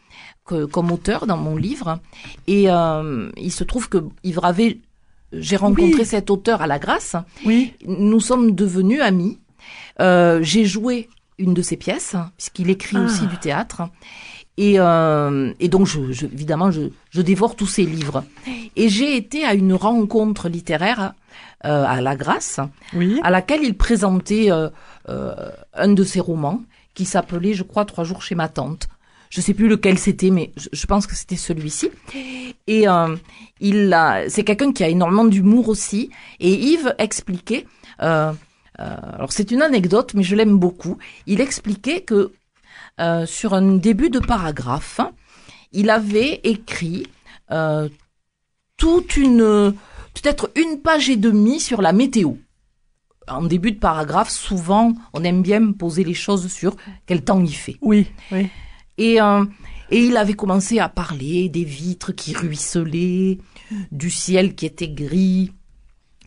[0.45, 2.01] que- comme auteur dans mon livre.
[2.47, 4.80] Et euh, il se trouve que Yves Ravet,
[5.32, 6.05] j'ai rencontré Oui.
[6.07, 7.16] cet auteur à la Grâce.
[7.45, 7.72] Oui.
[7.86, 9.38] Nous sommes devenus amis.
[10.01, 13.05] Euh, j'ai joué une de ses pièces, puisqu'il écrit Ah.
[13.05, 13.82] aussi du théâtre.
[14.57, 18.24] Et, euh, et donc, je, je- évidemment, je, je dévore tous ses livres.
[18.76, 21.14] Et j'ai été à une rencontre littéraire
[21.64, 22.61] euh, à la Grâce,
[22.94, 23.20] Oui.
[23.22, 24.68] à laquelle il présentait euh,
[25.74, 26.62] un de ses romans
[26.94, 28.88] qui s'appelait, je crois, Trois jours chez ma tante.
[29.30, 31.88] Je sais plus lequel c'était, mais je, pense que c'était celui-ci.
[32.66, 32.86] Et
[33.61, 36.11] il a, c'est quelqu'un qui a énormément d'humour aussi.
[36.40, 37.64] Et Yves expliquait,
[38.01, 40.98] alors c'est une anecdote, mais je l'aime beaucoup.
[41.28, 42.32] Il expliquait que
[43.01, 45.01] euh, sur un début de paragraphe,
[45.72, 47.07] il avait écrit
[47.51, 47.88] euh,
[48.76, 49.74] toute une
[50.14, 52.34] peut-être une page et demie sur la météo.
[53.28, 56.76] En début de paragraphe, souvent, on aime bien poser les choses sur
[57.07, 57.76] quel temps il fait.
[57.80, 58.48] Oui, oui.
[58.98, 59.44] Et, euh,
[59.90, 63.38] et il avait commencé à parler des vitres qui ruisselaient,
[63.92, 65.53] du ciel qui était gris,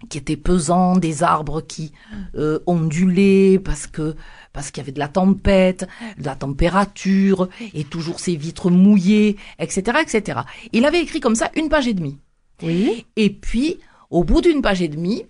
[0.10, 1.92] qui était pesant, des arbres qui
[2.36, 4.16] euh, ondulaient parce que
[4.52, 5.88] parce qu'il y avait de la tempête,
[6.20, 10.42] de la température, et toujours ces vitres mouillées, etc., etc.
[10.74, 12.20] Il avait écrit comme ça une page et demie.
[12.62, 13.08] Oui.
[13.16, 13.80] Et puis,
[14.12, 15.26] au bout d'une page et demie,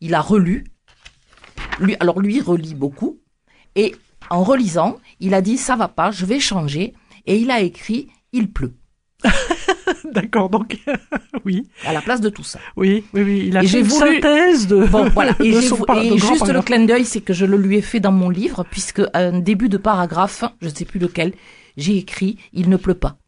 [0.00, 0.64] il a relu.
[1.80, 3.18] Lui, alors lui relit beaucoup.
[3.74, 3.96] Et
[4.30, 6.94] en relisant, il a dit ça va pas, je vais changer.
[7.26, 8.74] Et il a écrit il pleut
[10.12, 10.78] D'accord, donc
[11.44, 12.58] oui, à la place de tout ça.
[12.76, 13.44] oui, oui, oui.
[13.48, 14.84] Il a Et fait une voulu- synthèse de.
[14.84, 15.32] Bon, voilà.
[15.40, 18.00] Et, de son de juste le clin d'œil, c'est que je le lui ai fait
[18.00, 21.32] dans mon livre, puisque à un début de paragraphe, je ne sais plus lequel,
[21.76, 23.18] j'ai écrit il ne pleut pas.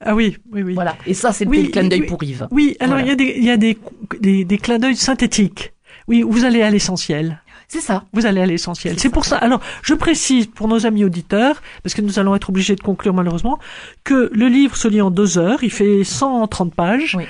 [0.00, 0.74] Ah oui, oui, oui.
[0.74, 0.96] Voilà.
[1.06, 2.06] Et ça, Oui, le clin d'œil oui.
[2.06, 2.46] pour Yves.
[2.52, 3.06] Oui, alors Voilà.
[3.06, 3.78] il y a des, y a des,
[4.20, 5.72] des, des clins d'œil synthétiques.
[6.06, 7.42] Oui, vous allez à l'essentiel.
[7.68, 8.04] C'est ça.
[8.14, 8.98] Vous allez à l'essentiel.
[8.98, 9.36] C'est pour ça.
[9.36, 13.12] Alors, je précise pour nos amis auditeurs, parce que nous allons être obligés de conclure
[13.12, 13.58] malheureusement,
[14.04, 15.62] que le livre se lit en deux heures.
[15.62, 17.14] Il fait 130 pages.
[17.16, 17.24] Oui.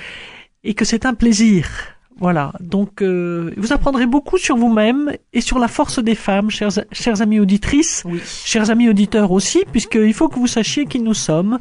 [0.63, 1.69] Et que c'est un plaisir.
[2.21, 2.53] Voilà.
[2.61, 7.23] Donc, euh, vous apprendrez beaucoup sur vous-même et sur la force des femmes, chers, chers
[7.23, 8.03] amis auditrices.
[8.05, 8.21] Oui.
[8.45, 11.59] Chers amis auditeurs aussi, puisqu'il faut que vous sachiez qui nous sommes,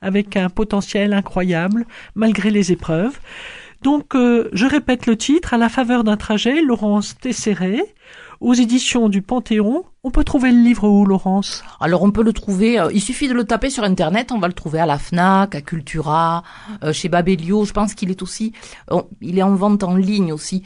[0.00, 3.18] avec un potentiel incroyable, malgré les épreuves.
[3.82, 7.82] Donc, euh, je répète le titre, À la faveur d'un trajet, Laurence Tesséré,
[8.40, 9.84] aux éditions du Panthéon.
[10.02, 11.64] On peut trouver le livre où, Laurence?
[11.80, 14.46] Alors on peut le trouver, euh, il suffit de le taper sur internet, on va
[14.46, 16.44] le trouver à la Fnac, à Cultura,
[16.84, 18.52] euh, chez Babelio, je pense qu'il est aussi,
[19.20, 20.62] il est en vente en ligne aussi,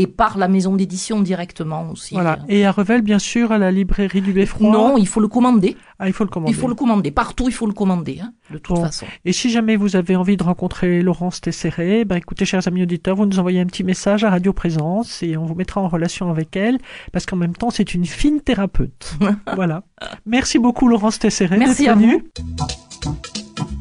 [0.00, 2.14] et par la maison d'édition directement aussi.
[2.14, 2.38] Voilà.
[2.48, 4.70] Et à Revel, bien sûr, à la librairie du Beffroi?
[4.70, 6.52] Non, il faut le commander, Ah, il faut le commander.
[6.52, 8.82] il faut le commander, partout il faut le commander, hein, de toute Bon.
[8.84, 9.06] façon.
[9.24, 13.16] Et si jamais vous avez envie de rencontrer Laurence Tesséré, ben écoutez, chers amis auditeurs,
[13.16, 16.30] vous nous envoyez un petit message à Radio Présence et on vous mettra en relation
[16.30, 16.78] avec elle,
[17.12, 19.16] parce qu'en même temps, c'est une fine thérapeute.
[19.56, 19.82] voilà.
[20.26, 22.24] Merci beaucoup, Laurence Tesséré, Merci à venue.
[23.04, 23.77] vous.